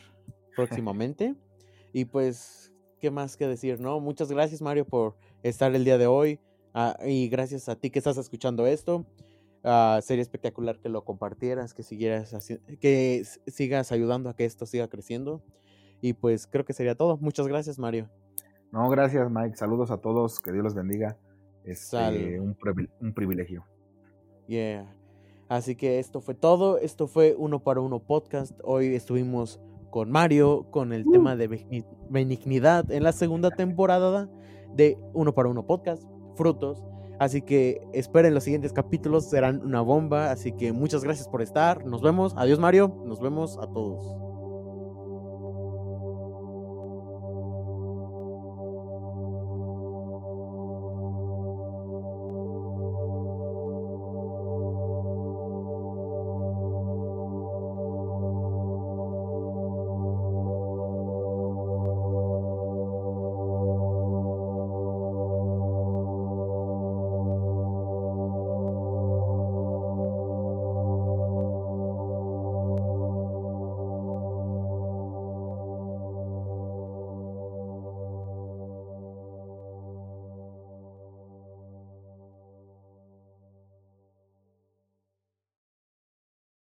[0.55, 1.35] próximamente.
[1.91, 3.81] y pues, ¿qué más que decir?
[3.81, 6.39] No, muchas gracias Mario por estar el día de hoy
[6.73, 9.05] ah, y gracias a ti que estás escuchando esto.
[9.65, 12.33] Ah, sería espectacular que lo compartieras, que siguieras
[12.79, 15.43] que sigas ayudando a que esto siga creciendo.
[15.99, 17.17] Y pues creo que sería todo.
[17.17, 18.09] Muchas gracias, Mario.
[18.71, 19.55] No, gracias Mike.
[19.55, 20.39] Saludos a todos.
[20.39, 21.17] Que Dios los bendiga.
[21.63, 22.55] Es este, un,
[23.01, 23.65] un, privilegio.
[24.47, 24.93] Yeah.
[25.47, 26.77] Así que esto fue todo.
[26.77, 28.51] Esto fue Uno para Uno Podcast.
[28.63, 29.59] Hoy estuvimos
[29.89, 34.29] con Mario con el tema de benignidad en la segunda temporada
[34.75, 36.03] de Uno para Uno Podcast.
[36.35, 36.83] Frutos.
[37.17, 39.29] Así que esperen los siguientes capítulos.
[39.29, 40.31] Serán una bomba.
[40.31, 41.85] Así que muchas gracias por estar.
[41.85, 42.33] Nos vemos.
[42.37, 43.01] Adiós Mario.
[43.05, 44.24] Nos vemos a todos.